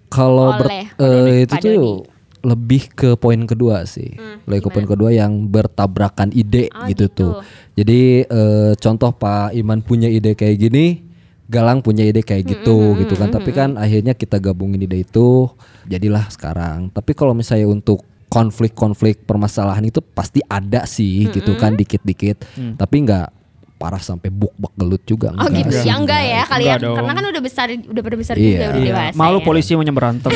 [0.07, 2.13] Kalau ber- oleh eh, Doni- itu Pak tuh Doni.
[2.45, 4.13] lebih ke poin kedua sih.
[4.45, 7.09] lebih ke poin kedua yang bertabrakan ide Oh, gitu, gitu.
[7.09, 7.31] tuh.
[7.73, 11.01] Jadi eh, contoh Pak Iman punya ide kayak gini,
[11.45, 13.29] Galang punya ide kayak gitu gitu kan.
[13.29, 15.49] Tapi kan akhirnya kita gabungin ide itu
[15.85, 16.89] jadilah sekarang.
[16.89, 22.45] Tapi kalau misalnya untuk konflik-konflik permasalahan itu pasti ada sih gitu kan dikit-dikit.
[22.75, 23.27] Tapi nggak
[23.75, 25.87] parah sampai buk-buk gelut juga Oh enggak gitu sih.
[25.87, 28.47] ya enggak ya kalian Enggak karena kan udah besar udah pada besar Iya.
[28.47, 29.15] juga udah Iya, dewasa.
[29.15, 29.43] Malu ya.
[29.43, 30.29] polisi mau berantem.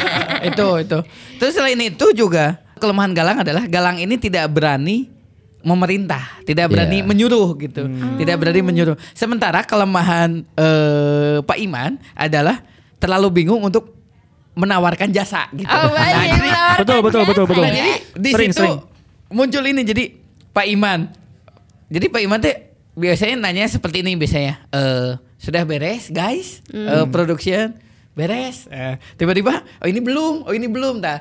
[0.50, 0.98] itu itu.
[1.36, 2.44] Terus selain itu juga
[2.76, 5.08] kelemahan Galang adalah Galang ini tidak berani
[5.60, 7.06] memerintah, tidak berani Iya.
[7.06, 7.86] menyuruh gitu,
[8.18, 8.96] tidak berani menyuruh.
[9.12, 12.60] Sementara kelemahan eh, Pak Iman adalah
[12.98, 13.94] terlalu bingung untuk
[14.52, 15.64] menawarkan jasa gitu.
[15.64, 17.64] Oh, banyak Nah, jadi- menawarkan Betul, betul, betul, jasa betul.
[17.64, 18.78] Nah, jadi di Sering, situ sering.
[19.30, 20.04] muncul ini jadi
[20.50, 21.00] Pak Iman.
[21.88, 22.52] Jadi Pak Iman tuh
[22.94, 24.54] biasanya nanya seperti ini biasanya.
[24.72, 25.12] Eh
[25.42, 26.62] sudah beres guys?
[26.70, 27.74] Eh, production
[28.14, 28.70] beres.
[28.70, 31.18] Eh, tiba-tiba oh ini belum, oh ini belum dah.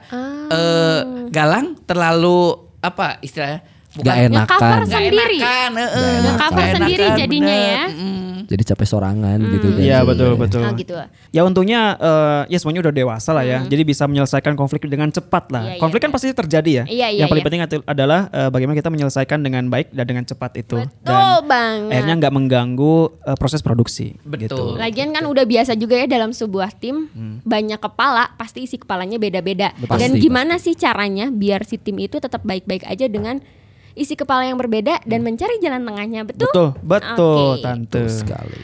[0.52, 1.02] Eh,
[1.34, 3.66] Galang terlalu apa istilahnya?
[4.00, 4.80] Gak Nge-cover enakan.
[4.88, 5.38] Nggak sendiri.
[5.44, 5.70] enakan.
[5.72, 5.90] Nggak
[6.24, 7.72] Nge-cover Nggak sendiri enakan, jadinya bener.
[7.76, 7.84] ya.
[7.92, 8.32] Mm.
[8.52, 9.80] Jadi capek sorangan gitu kan.
[9.80, 10.64] Iya betul betul.
[10.68, 10.96] Oh, gitu.
[11.32, 13.64] Ya untungnya eh, ya semuanya udah dewasa lah ya.
[13.64, 15.64] Jadi bisa menyelesaikan konflik dengan cepat lah.
[15.64, 15.72] Hmm.
[15.76, 16.16] Iya, konflik kan iya.
[16.20, 16.84] pasti terjadi ya.
[16.84, 17.48] Iya, iya, Yang paling iya.
[17.48, 20.84] penting adalah eh, bagaimana kita menyelesaikan dengan baik dan dengan cepat itu.
[20.84, 21.92] Betul banget.
[21.96, 24.20] akhirnya nggak mengganggu eh, proses produksi.
[24.28, 24.44] Betul.
[24.52, 24.64] Gitu.
[24.76, 27.08] Lagian kan udah biasa juga ya dalam sebuah tim
[27.48, 29.72] banyak kepala pasti isi kepalanya beda-beda.
[29.80, 33.40] Dan Pasti, gimana sih caranya biar si tim itu tetap baik-baik aja dengan
[33.94, 36.48] isi kepala yang berbeda dan mencari jalan tengahnya betul?
[36.48, 37.62] Betul, betul, Oke.
[37.62, 37.88] tante.
[37.92, 38.60] Betul sekali.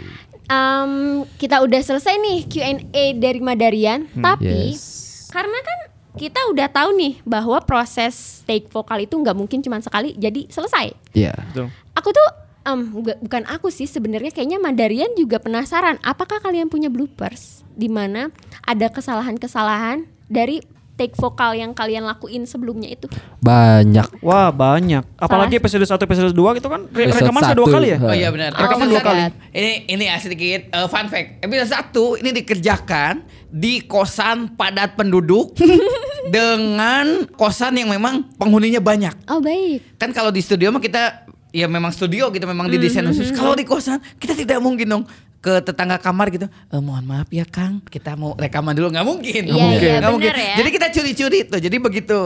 [0.45, 0.91] Em,
[1.35, 2.79] kita udah selesai nih Q&A
[3.13, 5.27] dari Madarian, tapi Yes.
[5.27, 5.79] karena kan
[6.15, 10.95] kita udah tahu nih bahwa proses take vokal itu nggak mungkin cuma sekali jadi selesai.
[11.11, 11.35] Iya.
[11.51, 11.67] Betul.
[11.93, 12.27] Aku tuh
[12.63, 17.87] em, nggak- bukan aku sih sebenarnya kayaknya Madarian juga penasaran apakah kalian punya bloopers di
[17.87, 18.31] mana
[18.63, 20.63] ada kesalahan-kesalahan dari
[20.97, 23.05] take vokal yang kalian lakuin sebelumnya itu.
[23.39, 24.19] Banyak.
[24.25, 25.05] Wah banyak.
[25.15, 27.97] Apalagi episode 1 episode 2 itu kan re- Episode rekaman sudah dua kali ya.
[28.01, 28.51] Oh iya benar.
[28.57, 29.21] Oh, Rekaman dua kali.
[29.53, 31.45] Ini ini ah, sedikit eh, fun fact.
[31.45, 35.53] Episode satu ini dikerjakan di kosan padat penduduk
[36.35, 39.13] dengan kosan yang memang penghuninya banyak.
[39.29, 40.01] Oh baik.
[40.01, 43.31] Kan kalau di studio mah kita ya memang studio gitu memang didesain khusus.
[43.31, 45.03] Kalau di kosan kita tidak mungkin dong
[45.39, 46.45] ke tetangga kamar gitu.
[46.45, 49.41] Eh, mohon maaf ya Kang, kita mau rekaman dulu nggak mungkin.
[49.43, 49.83] Iya, Nggak mungkin.
[49.83, 50.31] iya, Nggak mungkin.
[50.33, 50.55] ya.
[50.55, 51.59] Jadi kita curi-curi tuh.
[51.59, 52.17] Jadi begitu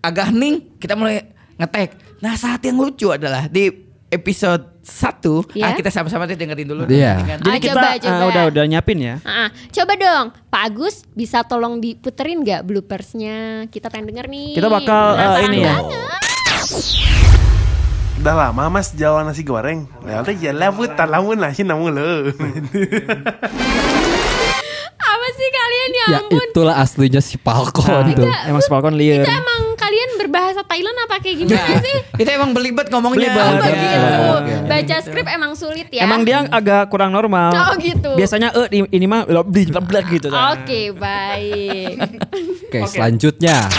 [0.00, 1.90] agak hening kita mulai ngetek.
[2.18, 3.68] Nah saat yang lucu adalah di
[4.06, 5.64] episode 1 Iya.
[5.64, 6.82] ah, kita sama-sama deh dengerin dulu.
[6.86, 7.14] Iya.
[7.18, 7.38] Kan?
[7.40, 8.24] Jadi Ah, kita coba, eh, coba.
[8.24, 9.14] udah udah nyiapin ya.
[9.20, 13.66] Ah, coba dong, Pak Agus bisa tolong diputerin nggak bloopersnya?
[13.66, 14.54] Kita pengen denger nih.
[14.54, 17.35] Kita bakal, eh, Penasaran ini ya.
[18.26, 19.86] Udah lama mas jualan nasi goreng.
[20.02, 22.26] Ya udah jalan putar lamun nasi namun lo.
[24.98, 26.42] Apa sih kalian ya Ya ampun?
[26.42, 28.26] itulah aslinya si Falcon Nah, tuh.
[28.26, 29.22] emang si Falcon liar.
[29.22, 31.96] Itu emang kalian berbahasa Thailand apa kayak gimana sih?
[32.18, 33.30] Kita emang belibet ngomongnya.
[33.30, 33.46] Belibet.
[34.26, 34.66] Oh gitu.
[34.66, 36.02] Baca skrip emang sulit ya.
[36.02, 37.54] Emang dia agak kurang normal.
[37.54, 38.10] Oh, gitu.
[38.18, 40.34] Biasanya eh di- ini mah lebih lebih gitu.
[40.34, 41.94] Oke, baik.
[42.66, 43.70] Oke, selanjutnya.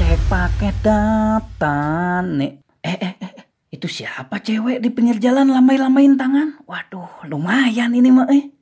[0.00, 1.76] Cek paket data
[2.24, 2.64] nih.
[2.78, 6.62] Eh, eh, eh, eh, itu siapa cewek di pinggir jalan lambai-lambain tangan?
[6.64, 8.54] Waduh, lumayan ini mah eh.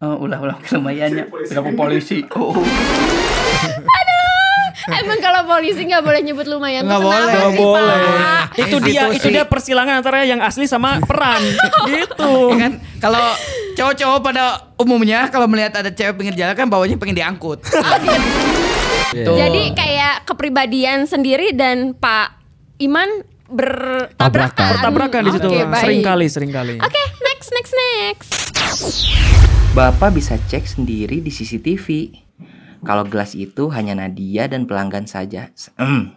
[0.00, 1.28] Oh, ulah ulah lumayannya.
[1.28, 2.24] Berapa polisi?
[2.36, 2.64] Oh, oh.
[4.84, 7.24] Emang kalau polisi nggak boleh nyebut lumayan Nggak boleh.
[7.24, 7.96] sih, Gak boleh.
[8.04, 8.44] Pak?
[8.60, 11.40] Itu dia, itu dia persilangan antara yang asli sama peran.
[11.88, 12.52] gitu.
[12.52, 13.32] Ya kan kalau
[13.80, 14.44] cowok-cowok pada
[14.76, 17.64] umumnya kalau melihat ada cewek pinggir jalan kan bawanya pengen diangkut.
[19.24, 19.36] Tuh.
[19.40, 22.34] Jadi kayak kepribadian sendiri dan Pak
[22.82, 23.24] Iman
[23.54, 24.18] bertabrakan.
[24.18, 24.70] Tabrakan.
[24.74, 25.48] Bertabrakan di situ.
[25.64, 25.80] Baik.
[25.80, 26.74] sering kali, sering kali.
[26.76, 28.30] Oke, next, next, next.
[29.72, 31.86] Bapak bisa cek sendiri di CCTV.
[32.82, 35.48] Kalau gelas itu hanya Nadia dan pelanggan saja.
[35.74, 36.12] Hmm.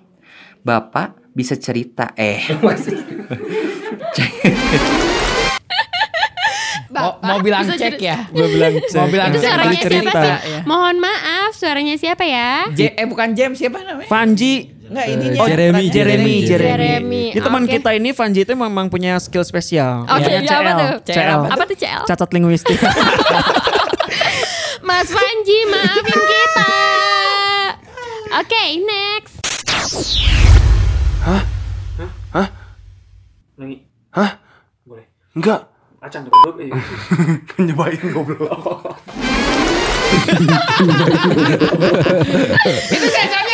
[0.60, 2.42] Bapak bisa cerita eh
[6.90, 8.18] Mau, mau bilang bisa cek jadi- ya.
[8.28, 10.20] Gue bilang Mau bilang cek suaranya balik siapa cerita.
[10.20, 10.32] sih?
[10.50, 10.60] Ya.
[10.64, 12.52] Mohon maaf, suaranya siapa ya?
[12.72, 14.08] J- eh bukan James siapa namanya?
[14.08, 14.56] Vanji.
[14.88, 15.40] Enggak ininya.
[15.44, 16.72] Oh, Jeremy, Jeremy, Jeremy, Jeremy.
[16.72, 20.08] Jeremy, Ini teman kita ini Vanji itu memang punya skill spesial.
[20.08, 20.90] Oke, Namanya ya, apa tuh?
[21.12, 21.42] CL.
[21.52, 22.04] Apa tuh CL?
[22.08, 22.78] Cacat linguistik.
[24.88, 26.72] Mas Panji, maafin kita.
[28.40, 29.36] Oke, next.
[35.38, 35.70] Enggak.
[36.02, 36.26] Acang
[37.62, 38.98] Nyobain goblok.
[42.90, 43.47] Itu sensornya telat ya.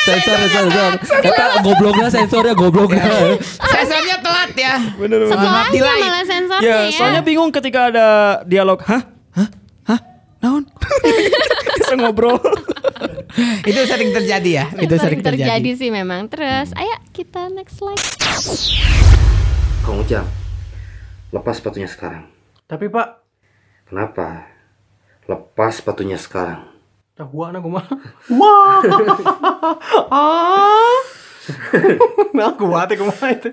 [0.00, 0.92] Sensor, sensor, sensor.
[1.20, 3.04] Kata gobloknya sensornya gobloknya.
[3.40, 4.74] Sensornya telat ya.
[4.96, 6.00] Setelahnya Delay.
[6.00, 6.96] malah sensornya ya, ya.
[6.96, 8.08] soalnya bingung ketika ada
[8.48, 8.80] dialog.
[8.84, 9.02] Hah?
[9.36, 9.48] Hah?
[9.86, 10.00] Hah?
[10.40, 10.64] Naon?
[11.80, 12.40] Bisa ngobrol.
[13.64, 14.66] Itu sering terjadi ya.
[14.80, 16.32] Itu sering terjadi sih memang.
[16.32, 18.00] Terus, ayo kita next slide.
[19.84, 20.28] Kang Ujang,
[21.32, 22.28] lepas sepatunya sekarang.
[22.68, 23.20] Tapi pak,
[23.90, 24.46] Kenapa?
[25.26, 26.69] Lepas sepatunya sekarang.
[27.20, 27.86] Tahu anak gue mah.
[28.32, 28.80] Wah.
[30.12, 30.96] Ah.
[32.30, 33.48] Nah, kuat ya ke mana itu.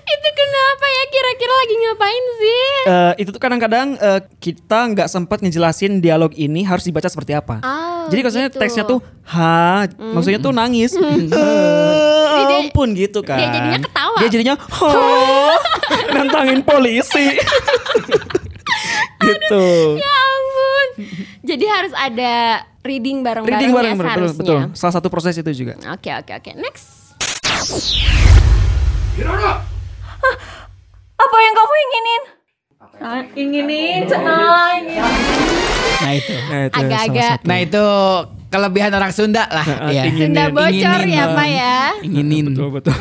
[0.00, 1.02] Itu kenapa ya?
[1.06, 2.62] Kira-kira lagi ngapain sih?
[2.86, 7.60] Eh, itu tuh kadang-kadang eh, kita nggak sempat ngejelasin dialog ini harus dibaca seperti apa.
[7.60, 8.56] Oh, Jadi maksudnya gitu.
[8.56, 10.96] teksnya tuh ha, maksudnya tuh nangis.
[10.96, 13.36] Eh, dia- ampun gitu kan.
[13.36, 14.16] dia jadinya ketawa.
[14.16, 15.58] Dia jadinya "Hah?"
[16.16, 17.36] nantangin polisi.
[19.20, 19.64] gitu.
[19.98, 20.18] Ya.
[21.48, 22.32] Jadi harus ada
[22.82, 24.38] reading bareng-bareng Reading bareng ya betul, seharusnya.
[24.38, 24.60] betul.
[24.74, 25.74] Salah satu proses itu juga.
[25.90, 26.50] Oke oke oke.
[26.56, 26.86] Next.
[31.18, 32.22] Apa yang kamu inginin?
[32.98, 35.06] Ah, inginin, cenah, inginin.
[35.98, 36.34] Nah itu.
[36.34, 37.38] Nah, itu Agak-agak.
[37.42, 37.84] Nah itu
[38.48, 39.66] kelebihan orang Sunda lah.
[39.90, 40.02] ya.
[40.08, 41.76] Sunda bocor ya Pak ya.
[42.02, 42.54] Inginin.
[42.54, 42.94] Betul betul.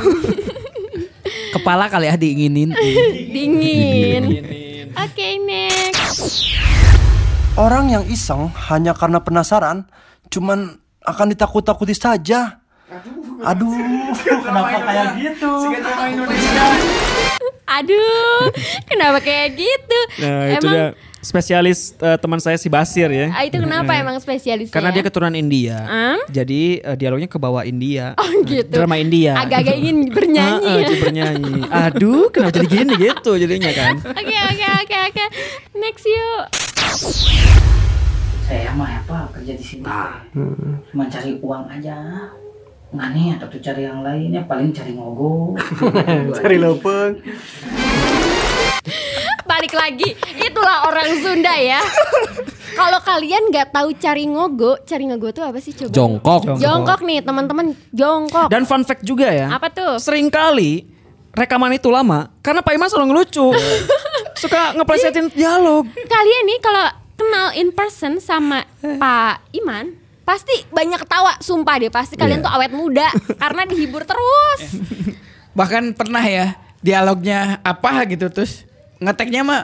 [1.56, 2.70] Kepala kali ya diinginin.
[3.32, 4.24] Dingin.
[4.94, 6.67] Oke next.
[7.58, 9.90] Orang yang iseng hanya karena penasaran,
[10.30, 12.62] cuman akan ditakut-takuti saja.
[13.42, 13.74] Aduh,
[14.46, 15.52] kenapa kayak gitu?
[17.66, 18.54] Aduh,
[18.86, 20.00] kenapa kayak gitu?
[20.22, 20.86] Nah, itu emang dia
[21.18, 23.34] spesialis eh, teman saya si Basir ya.
[23.34, 24.72] ah, itu kenapa emang spesialisnya?
[24.72, 25.82] Karena dia keturunan India.
[25.82, 26.22] Hmm?
[26.30, 28.14] Jadi eh, dialognya ke bawah India.
[28.22, 28.70] Oh gitu.
[28.70, 29.34] Drama India.
[29.34, 30.62] Agak-agak ingin bernyanyi.
[30.62, 30.82] Ah, ah, ya.
[30.86, 31.56] jadi bernyanyi.
[31.74, 33.98] Aduh, kenapa jadi gini gitu jadinya kan?
[34.14, 35.26] Oke oke oke oke.
[35.74, 36.67] Next yuk.
[38.48, 39.84] Saya mah apa kerja di sini?
[40.92, 42.32] Cuma cari uang aja.
[42.88, 45.60] Nggak nih, atau tuh cari yang lainnya paling cari ngogo.
[46.40, 47.20] Cari lempeng.
[49.44, 50.16] Balik lagi.
[50.40, 51.84] Itulah orang Sunda ya.
[52.78, 55.92] Kalau kalian nggak tahu cari ngogo, cari ngogo tuh apa sih coba?
[55.92, 56.42] Jongkok.
[56.62, 58.48] Jongkok nih teman-teman, jongkok.
[58.48, 59.52] Dan fun fact juga ya.
[59.52, 60.00] Apa tuh?
[60.00, 60.88] Sering kali
[61.36, 63.52] rekaman itu lama karena Pak Iman selalu ngelucu.
[64.38, 65.86] Suka ngeplesetin dialog.
[65.90, 71.90] Kalian nih kalau kenal in person sama Pak Iman, pasti banyak ketawa, sumpah deh.
[71.90, 74.78] Pasti kalian tuh awet muda karena dihibur terus.
[75.52, 78.64] Bahkan pernah ya dialognya apa gitu terus
[78.98, 79.62] ngeteknya mah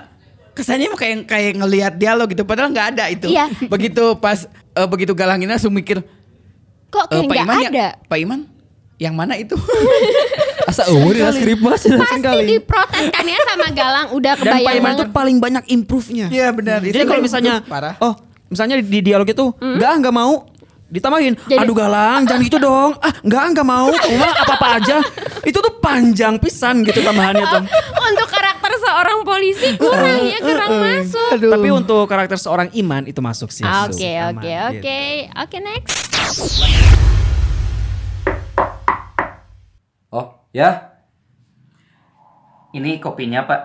[0.54, 3.30] kesannya mah kayak kayak ngelihat dialog gitu padahal nggak ada itu.
[3.30, 3.50] Iya.
[3.70, 6.02] Begitu pas eh, begitu galangin langsung mikir
[6.90, 7.88] Kok kayak Pak nggak Iman ya- ada?
[8.06, 8.40] Pak Iman
[8.98, 9.58] yang mana itu?
[10.66, 11.84] Asa umur ya skrip mas.
[11.84, 14.99] Pasti diprotes kan ya sama Galang, udah Dan Pak kebayang Iman banget.
[14.99, 16.28] tuh paling banyak improve-nya.
[16.28, 16.80] Iya benar.
[16.80, 17.95] Jadi kalau misalnya parah.
[17.99, 18.14] oh,
[18.47, 20.45] misalnya di dialog itu enggak enggak mau
[20.88, 21.49] ditambahin Hmm?
[21.49, 25.01] Jadi- aduh galang jangan gitu dong ah enggak enggak mau cuma apa apa aja
[25.41, 27.66] itu tuh panjang pisan gitu tambahannya tuh
[28.05, 31.34] Untuk karakter seorang polisi kurang ya, kurang masuk.
[31.49, 34.86] tapi untuk karakter seorang iman itu masuk sih Oke, Aman, oke, gitu.
[34.86, 35.01] oke.
[35.41, 37.12] Oke, next.
[40.54, 40.93] Ya.
[42.74, 43.62] Ini kopinya, Pak.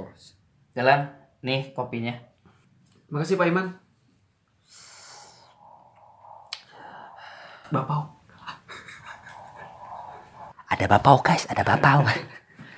[0.00, 0.10] Oh,
[0.74, 1.14] Galang,
[1.44, 2.18] nih kopinya.
[3.12, 3.78] makasih Pak Iman
[7.70, 8.10] Bapau.
[10.68, 12.02] Ada bapau, guys, ada bapau.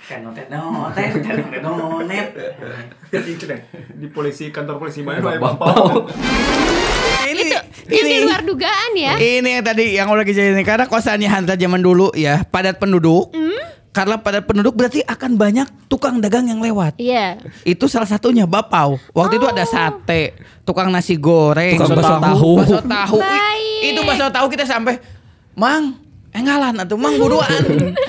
[0.07, 2.26] Kan notet notet, kan notet notet.
[3.11, 3.61] Itu deh.
[3.98, 6.07] Di polisi kantor polisi mana Bapau.
[7.26, 7.42] ini
[7.90, 9.18] Ini di luar dugaan ya.
[9.18, 13.34] Ini yang tadi yang udah kejadian karena kosannya Hanta zaman dulu ya padat penduduk.
[13.34, 13.59] Hmm?
[13.90, 17.00] Karena padat penduduk berarti akan banyak tukang dagang yang lewat.
[17.02, 17.42] Iya.
[17.66, 19.00] Itu salah satunya Bapau.
[19.11, 22.50] Waktu itu ada sate, tukang nasi goreng, Tukang bakso tahu.
[22.61, 23.18] bakso tahu.
[23.24, 23.82] Baik.
[23.90, 25.00] Itu bakso tahu kita sampai,
[25.57, 25.96] "Mang,
[26.37, 27.49] enggalan atau Mang buruan."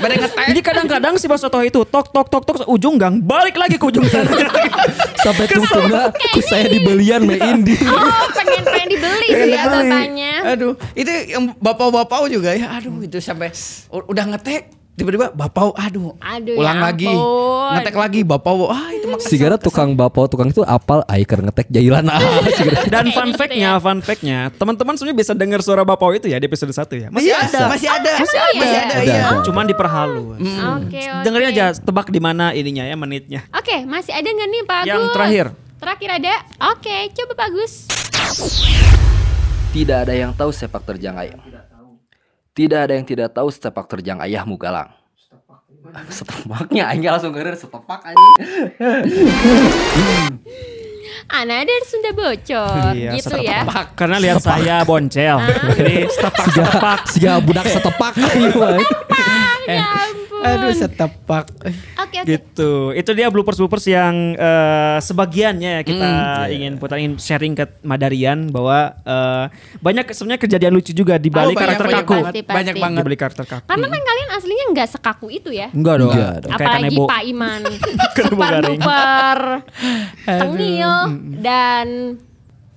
[0.03, 0.45] Pada ngetek.
[0.53, 3.85] jadi kadang-kadang si bakso tahu itu tok tok tok tok ujung gang balik lagi ke
[3.87, 4.29] ujung sana
[5.25, 7.75] Sampai tungtungnya ku saya dibelian me Indi.
[7.83, 10.33] Oh, pengen pengen dibeli tuh ya bapaknya.
[10.55, 12.77] Aduh, itu yang bapau-bapau juga ya.
[12.77, 13.51] Aduh, itu sampai
[13.91, 17.69] udah ngetek tiba-tiba bapau aduh, Aduh, ulang ya lagi ampun.
[17.71, 22.09] ngetek lagi bapau ah itu mah Sigara tukang bapau tukang itu apal aiker ngetek jailan
[22.09, 22.17] ah.
[22.89, 23.77] Dan Kayak fun gitu fact-nya ya.
[23.77, 27.29] fun fact-nya teman-teman sebenarnya bisa dengar suara bapau itu ya di episode 1 ya masih
[27.29, 28.81] Iya, ada masih ada masih Emang ada, masih iya?
[28.81, 29.21] ada, Ada, iya.
[29.29, 29.45] ada.
[29.45, 31.01] cuman diperhalu Oke, oke.
[31.21, 34.89] dengerin aja tebak di mana ininya ya menitnya Oke, masih ada nggak nih Pak Agus?
[34.89, 35.45] Yang terakhir.
[35.77, 36.33] Terakhir ada.
[36.73, 37.73] Oke, coba Pak Agus.
[39.69, 41.37] Tidak ada yang tahu sepak terjang ayah.
[42.57, 44.89] Tidak ada yang tidak tahu sepak terjang ayahmu galang.
[46.09, 48.33] Setepaknya aing langsung ngeureun setepak anjing.
[51.27, 53.61] Ana dari Sunda bocor, Iya, gitu ya.
[53.61, 53.85] setepak.
[53.93, 55.37] Karena lihat saya boncel.
[55.77, 56.99] Jadi setepak setepak.
[57.07, 58.79] Siga budak setepak Iya, Pak.
[59.67, 60.39] Ya ampun.
[60.39, 62.19] aduh setepak Oke, oke.
[62.23, 62.71] Gitu.
[62.93, 66.07] Itu dia bloopers bloopers yang eh, sebagiannya ya kita
[66.47, 69.45] ingin putar ingin sharing ke Madarian bahwa eh,
[69.77, 72.13] banyak sebenarnya kejadian lucu juga di balik Oh, karakter banyak kaku.
[72.21, 72.55] Pasti, pasti.
[72.55, 73.65] banyak banget Di balik karakter kaku.
[73.67, 75.67] Karena kan kalian aslinya nggak sekaku itu ya.
[75.69, 76.11] Enggak dong.
[76.11, 76.51] Enggak dong.
[76.53, 76.95] Apalagi.
[77.03, 77.61] Pak Iman.
[78.17, 79.39] Super duper
[80.23, 80.93] tengil
[81.43, 81.87] dan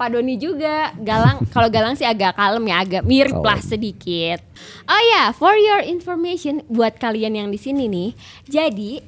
[0.00, 4.40] Pak Doni juga Galang kalau Galang sih agak kalem ya agak mirip lah sedikit.
[4.88, 8.10] Oh ya, for your information buat kalian yang di sini nih.
[8.48, 9.04] Jadi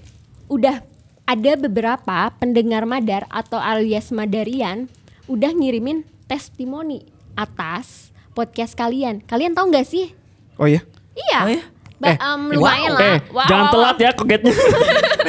[0.53, 0.85] udah
[1.25, 4.93] ada beberapa pendengar Madar atau alias Madarian
[5.31, 9.25] udah ngirimin testimoni atas podcast kalian.
[9.25, 10.13] Kalian tahu nggak sih?
[10.61, 10.85] Oh iya.
[11.17, 11.41] Iya.
[11.41, 11.63] Oh ya?
[12.03, 12.99] Ba- Eh, em, lumayan wow.
[12.99, 13.07] lah.
[13.07, 14.53] Eh, jangan telat ya kogetnya.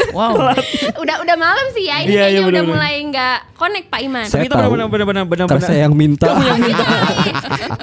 [0.10, 0.34] Wow.
[0.96, 2.02] udah udah malam sih ya.
[2.02, 4.26] Ini Iya, iya, kayaknya udah mulai nggak connect Pak Iman.
[4.26, 4.72] Saya itu tahu.
[4.72, 6.28] benar benar benar benar Karena saya yang minta.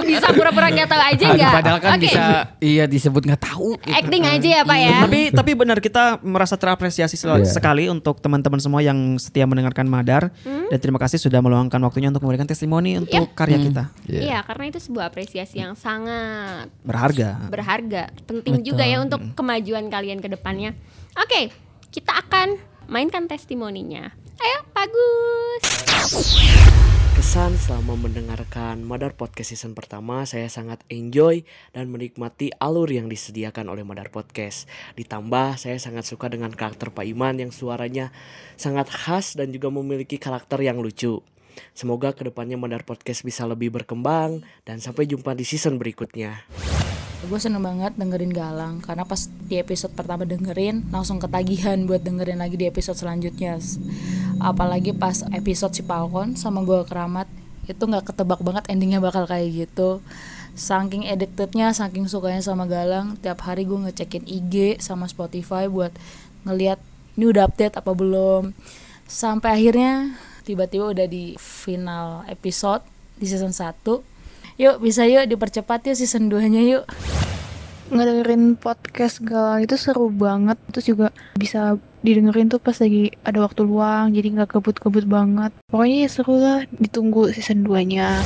[0.03, 1.53] bisa pura-pura nggak tahu aja nggak?
[1.55, 2.03] Padahal kan Oke.
[2.05, 2.23] bisa
[2.59, 3.79] iya disebut nggak tahu.
[3.79, 3.95] gitu.
[3.95, 4.97] Acting aja ya Pak ya.
[5.01, 7.47] tapi tapi benar kita merasa terapresiasi Iya.
[7.47, 10.67] sekali untuk teman-teman semua yang setia mendengarkan Madar Hmm?
[10.69, 13.85] dan terima kasih sudah meluangkan waktunya untuk memberikan testimoni untuk karya kita.
[14.05, 17.47] Iya, karena itu sebuah apresiasi yang sangat Berharga.
[17.47, 20.77] berharga, penting juga ya untuk kemajuan kalian ke depannya.
[21.19, 21.51] Oke,
[21.91, 22.57] kita akan
[22.87, 24.15] mainkan testimoninya.
[24.41, 25.65] Ayo, bagus.
[27.21, 31.45] Kesan selama mendengarkan Madar Podcast season pertama saya sangat enjoy
[31.77, 34.65] dan menikmati alur yang disediakan oleh Madar Podcast.
[34.97, 38.09] Ditambah saya sangat suka dengan karakter Pak Iman yang suaranya
[38.57, 41.21] sangat khas dan juga memiliki karakter yang lucu.
[41.77, 46.49] Semoga ke depannya Madar Podcast bisa lebih berkembang dan sampai jumpa di season berikutnya.
[47.21, 52.41] Gue seneng banget dengerin Galang karena pas di episode pertama dengerin langsung ketagihan buat dengerin
[52.41, 53.61] lagi di episode selanjutnya.
[54.41, 57.29] Apalagi pas episode si Falcon sama gue keramat
[57.69, 60.01] itu nggak ketebak banget endingnya bakal kayak gitu.
[60.57, 65.93] Saking addictednya, saking sukanya sama Galang, tiap hari gue ngecekin IG sama Spotify buat
[66.49, 66.81] ngeliat
[67.21, 68.57] ini udah update apa belum.
[69.05, 70.17] Sampai akhirnya
[70.49, 72.81] tiba-tiba udah di final episode
[73.21, 73.85] di season 1
[74.57, 76.85] Yuk bisa yuk dipercepat yuk season 2 nya yuk.
[77.91, 80.57] Ngedengerin podcast Galang itu seru banget.
[80.71, 85.53] Terus juga bisa didengerin tuh pas lagi ada waktu luang jadi nggak kebut-kebut banget.
[85.69, 88.19] Pokoknya ya seru lah ditunggu season 2 nya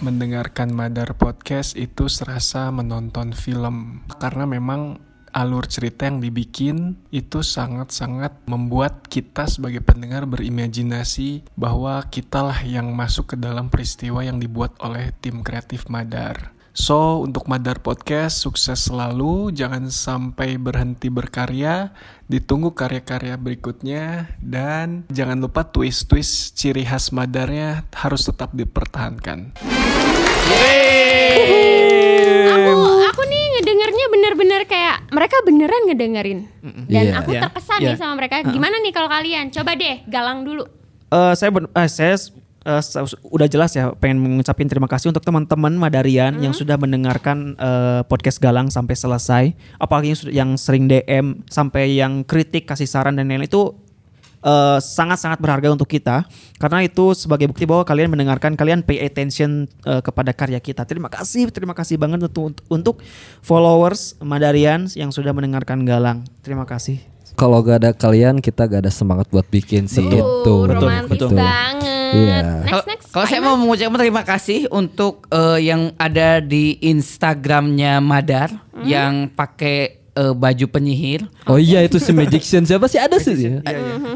[0.00, 4.00] Mendengarkan Madar Podcast itu serasa menonton film.
[4.16, 12.62] Karena memang alur cerita yang dibikin itu sangat-sangat membuat kita sebagai pendengar berimajinasi bahwa kitalah
[12.66, 16.54] yang masuk ke dalam peristiwa yang dibuat oleh tim kreatif Madar.
[16.70, 19.50] So, untuk Madar Podcast, sukses selalu.
[19.50, 21.90] Jangan sampai berhenti berkarya.
[22.30, 24.30] Ditunggu karya-karya berikutnya.
[24.38, 29.58] Dan jangan lupa twist-twist ciri khas Madarnya harus tetap dipertahankan.
[32.54, 32.72] Aku
[33.02, 33.44] aku nih
[34.30, 36.40] bener-bener kayak mereka beneran ngedengerin.
[36.86, 37.18] Dan Iya.
[37.18, 37.42] aku Iya.
[37.50, 37.88] terkesan Iya.
[37.90, 38.46] nih sama mereka.
[38.46, 39.50] Gimana nih kalau kalian?
[39.50, 40.62] Coba deh Galang dulu.
[41.10, 42.14] Eh, saya ben- eh, saya
[42.78, 48.06] sa- udah jelas ya pengen mengucapkan terima kasih untuk teman-teman Madarian yang sudah mendengarkan eh,
[48.06, 49.44] podcast Galang sampai selesai.
[49.76, 53.74] Apalagi yang sering DM sampai yang kritik kasih saran dan lain-lain itu
[54.40, 56.24] eh, sangat-sangat berharga untuk kita
[56.56, 60.84] karena itu sebagai bukti bahwa kalian mendengarkan kalian pay attention eh, kepada karya kita.
[60.84, 62.96] Terima kasih, terima kasih banget untuk untuk
[63.40, 66.24] followers Madarian yang sudah mendengarkan Galang.
[66.44, 67.00] Terima kasih.
[67.38, 70.54] Kalau gak ada kalian kita gak ada semangat buat bikin sih itu.
[70.66, 71.38] romantis Betul.
[71.40, 71.88] banget.
[72.10, 72.66] Iya.
[72.66, 73.06] Next next.
[73.14, 78.88] Kalau saya mau mengucapkan terima kasih untuk eh, yang ada di Instagramnya Madar Hmm?
[78.88, 81.24] yang pakai eh, baju penyihir.
[81.48, 83.64] Oh iya itu si Magician siapa sih ada sih dia.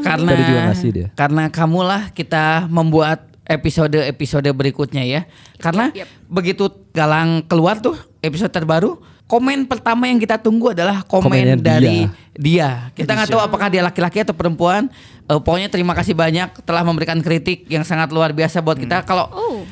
[0.05, 1.07] Karena Tadi juga ngasih dia.
[1.17, 5.21] karena kamulah kita membuat episode-episode berikutnya ya.
[5.57, 5.89] Karena
[6.25, 8.95] begitu Galang keluar tuh episode terbaru,
[9.27, 12.87] komen pertama yang kita tunggu adalah komen Komennya dari dia.
[12.95, 14.87] Kita nggak tahu apakah dia laki-laki atau perempuan.
[15.25, 19.03] Eh, pokoknya terima kasih banyak telah memberikan kritik yang sangat luar biasa buat kita.
[19.03, 19.27] Kalau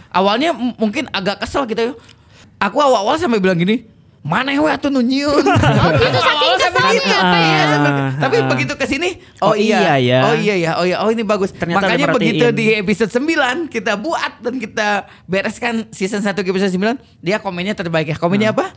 [0.09, 1.93] awalnya m- mungkin agak kesel gitu.
[2.59, 3.84] Aku awal-awal sampai bilang gini,
[4.24, 5.43] mana we atuh nu nyieun?"
[5.84, 7.63] Oh gitu saking apa ya?
[7.63, 8.47] Ah, Tapi ah.
[8.47, 10.19] begitu ke sini, oh, Oh iya, iya ya.
[10.24, 11.51] oh iya ya, oh iya, oh ini bagus.
[11.51, 14.88] Ternyata Makanya begitu di episode 9 kita buat dan kita
[15.24, 18.17] bereskan season 1 ke episode 9, dia komennya terbaik ya.
[18.17, 18.71] Komennya apa?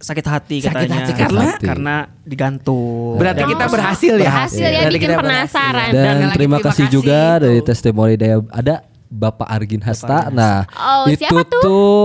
[0.00, 1.44] sakit hati Sakit katanya hati karena?
[1.60, 4.24] karena digantung Berarti kita Dan- berhasil ya.
[4.26, 5.88] Berhasil ya Berarti bikin kita penasaran.
[5.90, 7.36] Dan lagi terima terima kasih kasih juga tuh.
[7.44, 8.74] dari testimoni dari ada
[9.06, 10.32] Bapak Argin Hasta.
[10.32, 11.60] Nah, Oh, itu siapa tuh?
[11.60, 12.00] tuh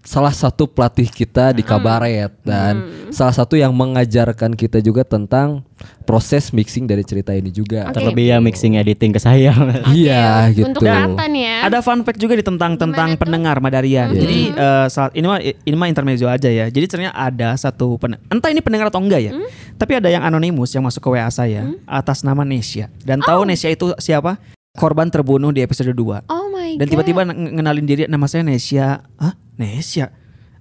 [0.00, 5.60] salah satu pelatih kita di kabaret dan salah satu yang mengajarkan kita juga tentang
[6.08, 7.88] proses mixing dari cerita ini juga.
[7.88, 8.00] Oke.
[8.00, 9.52] Terlebih ya mixing editing ke saya.
[9.90, 10.70] Iya gitu.
[10.70, 11.66] Untuk Nathan ya.
[11.66, 13.20] Ada fun fact juga di tentang tentang tuh?
[13.20, 14.12] pendengar Madarian.
[14.12, 14.20] Iya.
[14.22, 16.66] Jadi eh, saat ini mah ini mah intermezzo aja ya.
[16.68, 19.32] Jadi ternyata ada satu pen, entah ini pendengar atau enggak ya.
[19.76, 22.88] Tapi ada yang anonimus yang masuk ke WA saya atas nama Nesya.
[23.04, 24.40] Dan tahu Nesya itu siapa?
[24.70, 26.30] Korban terbunuh di episode 2.
[26.30, 26.90] Oh my Dan god.
[26.94, 29.02] tiba-tiba ng- ngenalin diri nama saya Nesya.
[29.18, 29.34] Hah?
[29.58, 30.14] Nesya?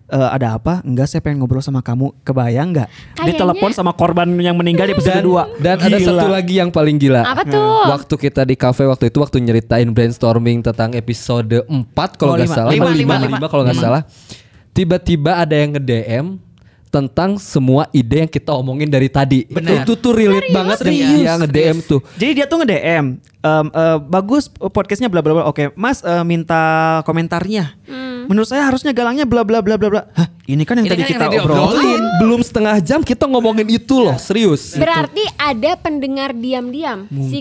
[0.10, 0.82] Eh, ada apa?
[0.82, 2.18] Enggak, saya pengen ngobrol sama kamu.
[2.26, 2.89] Kebayang nggak?
[2.89, 5.62] Dia Kayaknya- telepon sama korban yang meninggal di episode 2.
[5.62, 7.22] Dan ada satu lagi yang paling gila.
[7.22, 7.86] Apa tuh?
[7.88, 12.74] Waktu kita di cafe waktu itu waktu nyeritain brainstorming tentang episode 4 kalau nggak salah,
[12.74, 13.38] Lima, Oh, lima, lima, lima.
[13.38, 14.01] lima kalau nggak salah.
[14.70, 16.26] Tiba-tiba ada yang nge-DM
[16.89, 19.45] tentang semua ide yang kita omongin dari tadi.
[19.45, 19.85] Benar.
[19.85, 21.21] Itu tuh relate banget dengan Serius?
[21.21, 22.01] dia nge-DM tuh.
[22.17, 25.43] Jadi dia tuh nge-DM, "Em, eh, bagus podcastnya bla bla bla.
[25.45, 27.77] Oke, Mas eh, minta komentarnya.
[27.85, 28.25] Hmm.
[28.25, 30.01] Menurut saya harusnya galangnya bla bla bla bla bla.
[30.17, 32.01] Hah, Ini kan yang Ini tadi kan kita yang obrolin.
[32.17, 34.73] Belum setengah jam kita ngomongin itu loh, serius.
[34.73, 37.05] Berarti ada pendengar diam-diam.
[37.05, 37.37] Mungkin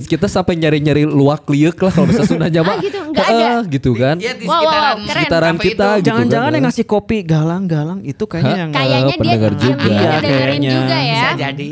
[0.00, 0.08] Secret.
[0.08, 2.74] kita sampai nyari-nyari luak liuk lah kalau bahasa Sundanya mah.
[2.74, 3.36] Ah, gitu, nggak ada.
[3.36, 4.16] Heeh, gitu kan.
[4.16, 5.12] Iya, di Wow, wow, sekitaran, keren.
[5.12, 5.92] Sekitaran kita itu.
[5.94, 6.56] gitu Jangan-jangan kan.
[6.56, 8.56] yang ngasih kopi galang-galang itu kayaknya Hah?
[8.58, 9.60] yang Kayaknya dia pendengar juga.
[9.60, 10.72] diam-diam Iya, dengerin kayaknya.
[10.72, 11.12] juga ya.
[11.12, 11.68] Bisa jadi.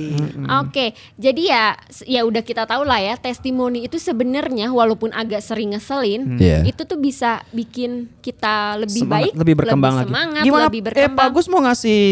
[0.60, 1.64] Oke, jadi ya
[2.04, 6.60] ya udah kita tahu lah ya testimoni itu sebenarnya walaupun agak sering ngeselin, Iya.
[6.66, 10.06] itu tuh bisa bikin kita lebih Semangat, baik, lebih berkembang lagi.
[10.06, 10.66] semangat, Gimana?
[10.74, 11.16] Lebih Eh, berkembang.
[11.16, 12.02] Pak Agus mau ngasih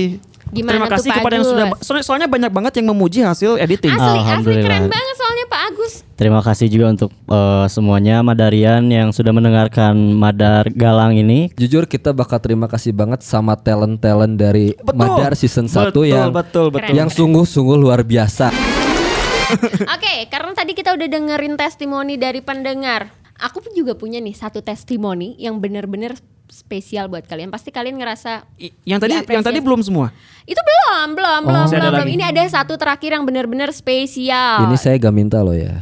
[0.52, 1.78] Gimana terima tuh, kasih Pak kepada yang sudah Agus?
[1.80, 3.88] soalnya, soalnya banyak banget yang memuji hasil editing.
[3.90, 5.92] Asli, asli keren banget soalnya Pak Agus.
[6.12, 11.48] Terima kasih juga untuk eh, semuanya Madarian yang sudah mendengarkan Madar Galang ini.
[11.56, 16.68] Jujur kita bakal terima kasih banget sama talent-talent dari Madar season 1 Betul, yang betul,
[16.68, 16.94] betul.
[16.94, 18.52] yang sungguh-sungguh luar biasa.
[19.96, 23.08] Oke, karena tadi kita udah dengerin testimoni dari pendengar.
[23.36, 26.14] Aku pun juga punya nih satu testimoni yang bener-bener
[26.52, 27.48] spesial buat kalian.
[27.48, 28.44] Pasti kalian ngerasa
[28.84, 30.12] Yang tadi yang tadi belum semua.
[30.44, 31.48] Itu belum, belum, Oh.
[31.48, 32.00] belum, belum, belum.
[32.04, 32.12] lagi.
[32.12, 34.68] Ini ada satu terakhir yang bener-bener spesial.
[34.68, 35.80] Ini saya gak minta loh ya.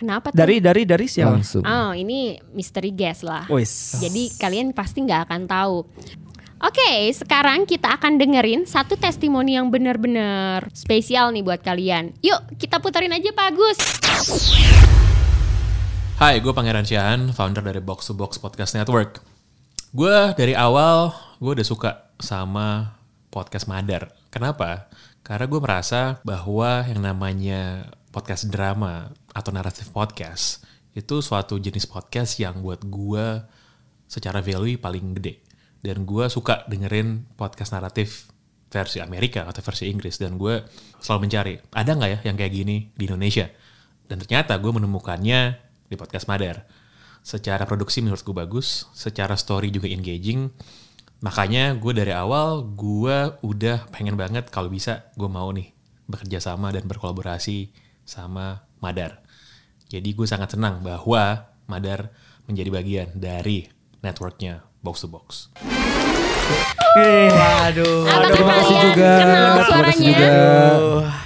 [0.00, 0.40] Kenapa tuh?
[0.40, 1.36] Dari dari dari siapa?
[1.36, 1.60] Langsung.
[1.60, 3.44] Oh, ini misteri guest lah.
[4.00, 5.84] Jadi kalian pasti nggak akan tahu.
[6.60, 12.16] Oke, sekarang kita akan dengerin satu testimoni yang benar-benar spesial nih buat kalian.
[12.20, 13.78] Yuk, kita puterin aja Pak Agus.
[16.20, 19.29] Hai, gue Pangeran Siahan, founder dari Box to Box Podcast Network.
[19.90, 21.10] Gue dari awal,
[21.42, 22.94] gue udah suka sama
[23.26, 24.14] podcast Madar.
[24.30, 24.86] Kenapa?
[25.26, 30.62] Karena gue merasa bahwa yang namanya podcast drama atau naratif podcast
[30.94, 33.42] itu suatu jenis podcast yang buat gue
[34.06, 35.42] secara value paling gede.
[35.82, 38.30] Dan gue suka dengerin podcast naratif
[38.70, 40.22] versi Amerika atau versi Inggris.
[40.22, 40.70] Dan gue
[41.02, 43.50] selalu mencari, ada nggak ya yang kayak gini di Indonesia?
[44.06, 45.58] Dan ternyata gue menemukannya
[45.90, 46.62] di podcast Madar.
[47.20, 50.48] Secara produksi menurut gue bagus, secara story juga engaging.
[51.20, 55.68] Makanya gue dari awal gue udah pengen banget kalau bisa gue mau nih
[56.08, 57.70] bekerja sama dan berkolaborasi
[58.08, 59.20] sama Madar.
[59.92, 62.08] Jadi gue sangat senang bahwa Madar
[62.48, 63.68] menjadi bagian dari
[64.00, 65.52] networknya Box to Box.
[66.96, 68.08] Waduh.
[68.34, 69.10] Terima kasih juga.
[69.22, 70.30] Terima kasih juga.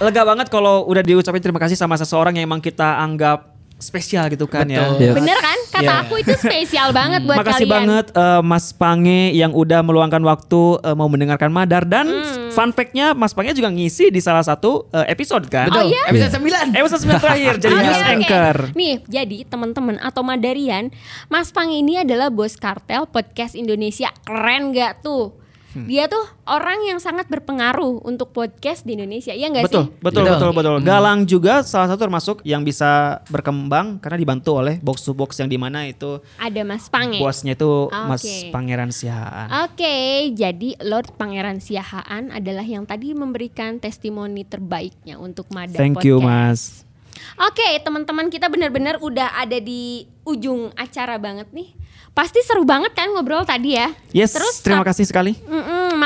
[0.03, 4.47] Lega banget kalau udah diucapin terima kasih sama seseorang yang emang kita anggap spesial gitu
[4.47, 4.95] kan ya.
[4.95, 5.12] Yes.
[5.12, 5.59] Bener kan?
[5.68, 5.95] Kata Iya.
[6.03, 7.72] aku itu spesial banget buat Makasih kalian.
[7.85, 12.49] banget eh, Mas Pange yang udah meluangkan waktu eh, mau mendengarkan Madar dan Hmm.
[12.51, 15.68] fun fact-nya Mas Pange juga ngisi di salah satu eh, episode kan.
[15.68, 15.81] Betul.
[15.81, 16.03] Oh, iya?
[16.07, 16.72] Episode 9.
[16.72, 18.11] Episode 9 terakhir jadi Oke, news oke.
[18.11, 18.57] anchor.
[18.72, 20.89] Nih, jadi teman-teman atau Madarian,
[21.27, 24.09] Mas Pang ini adalah bos kartel podcast Indonesia.
[24.22, 25.43] Keren gak tuh?
[25.75, 25.85] Hmm.
[25.85, 29.31] Dia tuh orang yang sangat berpengaruh untuk podcast di Indonesia.
[29.31, 29.91] Iya gak Betul, sih?
[29.99, 30.35] betul, Betul.
[30.39, 30.75] betul, betul.
[30.81, 35.47] Galang juga salah satu termasuk yang bisa berkembang karena dibantu oleh box to box yang
[35.47, 37.18] di mana itu Ada Mas Pang ya?
[37.18, 38.49] bosnya itu Mas Oke.
[38.49, 39.49] Pangeran Sihaan.
[39.66, 39.97] Oke,
[40.31, 46.22] jadi Lord Pangeran Siahaan adalah yang tadi memberikan testimoni terbaiknya untuk Madar Thank you.
[46.22, 46.87] Mas.
[47.35, 51.72] Oke, teman-teman kita benar-benar udah ada di ujung acara banget nih.
[52.11, 53.91] Pasti seru banget kan ngobrol tadi ya.
[54.14, 55.35] Yes, Terus terima kasih sekali.
[55.41, 55.64] Mm-mm,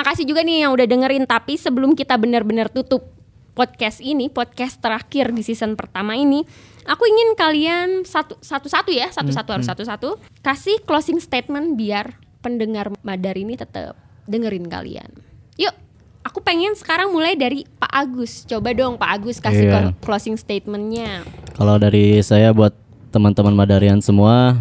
[0.09, 1.29] makasih juga nih yang udah dengerin.
[1.29, 3.13] Tapi sebelum kita benar-benar tutup
[3.53, 6.49] podcast ini, podcast terakhir di season pertama ini,
[6.89, 9.77] aku ingin kalian satu satu-satu ya, satu-satu harus Hmm.
[9.77, 10.09] satu-satu
[10.41, 15.13] kasih closing statement biar pendengar Madar ini tetap dengerin kalian.
[15.61, 15.77] Yuk,
[16.25, 18.49] aku pengen sekarang mulai dari Pak Agus.
[18.49, 21.21] Coba dong Pak Agus kasih clo- closing statementnya.
[21.53, 22.73] Kalau dari saya buat
[23.13, 24.57] teman-teman Madarian semua,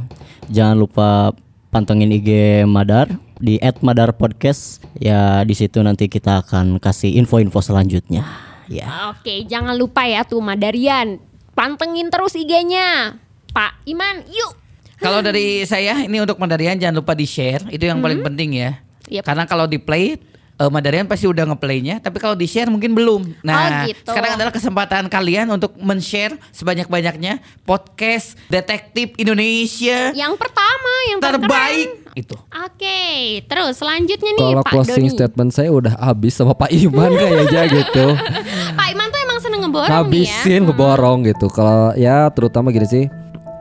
[0.51, 1.31] jangan lupa
[1.71, 2.29] pantengin IG
[2.67, 4.83] Madar di @madarpodcast.
[4.97, 8.25] Ya di situ nanti kita akan kasih info-info selanjutnya.
[8.67, 9.15] Ya.
[9.15, 11.23] Oke, jangan lupa ya tuh Madarian.
[11.55, 13.17] Pantengin terus IG-nya.
[13.49, 14.53] Pak Iman, yuk.
[14.97, 18.81] Kalau dari saya ini untuk Madarian jangan lupa di share itu yang paling penting ya.
[19.07, 19.23] Yep.
[19.23, 20.17] Karena kalau di play
[20.57, 23.45] eh, Madarian pasti udah ngeplaynya, tapi kalau di share mungkin belum.
[23.45, 24.09] Nah, Oh, gitu.
[24.09, 32.06] sekarang adalah kesempatan kalian untuk men-share sebanyak-banyaknya podcast detektif Indonesia Yang pertama, yang terbaik terkeren.
[32.17, 32.33] Itu.
[32.49, 32.99] Oke,
[33.45, 35.13] terus selanjutnya nih Kalau Pak closing Doni.
[35.13, 38.05] statement saya udah habis sama Pak Iman kayaknya gitu.
[38.79, 40.33] Pak Iman tuh emang seneng ngeborong nih ya.
[40.33, 41.47] Habisin ngeborong gitu.
[41.47, 43.05] Kalau ya terutama gini sih,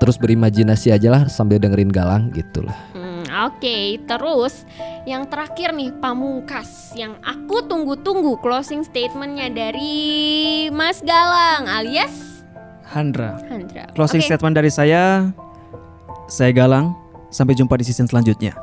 [0.00, 2.76] terus berimajinasi aja lah sambil dengerin galang gitu lah.
[2.96, 4.64] Hmm, Oke, terus
[5.04, 9.94] yang terakhir nih Pamungkas yang aku tunggu-tunggu closing statementnya dari
[10.72, 12.34] Mas Galang alias
[12.86, 13.34] Handra.
[13.50, 13.90] Handra.
[13.92, 14.30] Closing Oke.
[14.30, 15.26] statement dari saya,
[16.30, 16.94] saya Galang.
[17.36, 18.56] Sampai jumpa di season selanjutnya.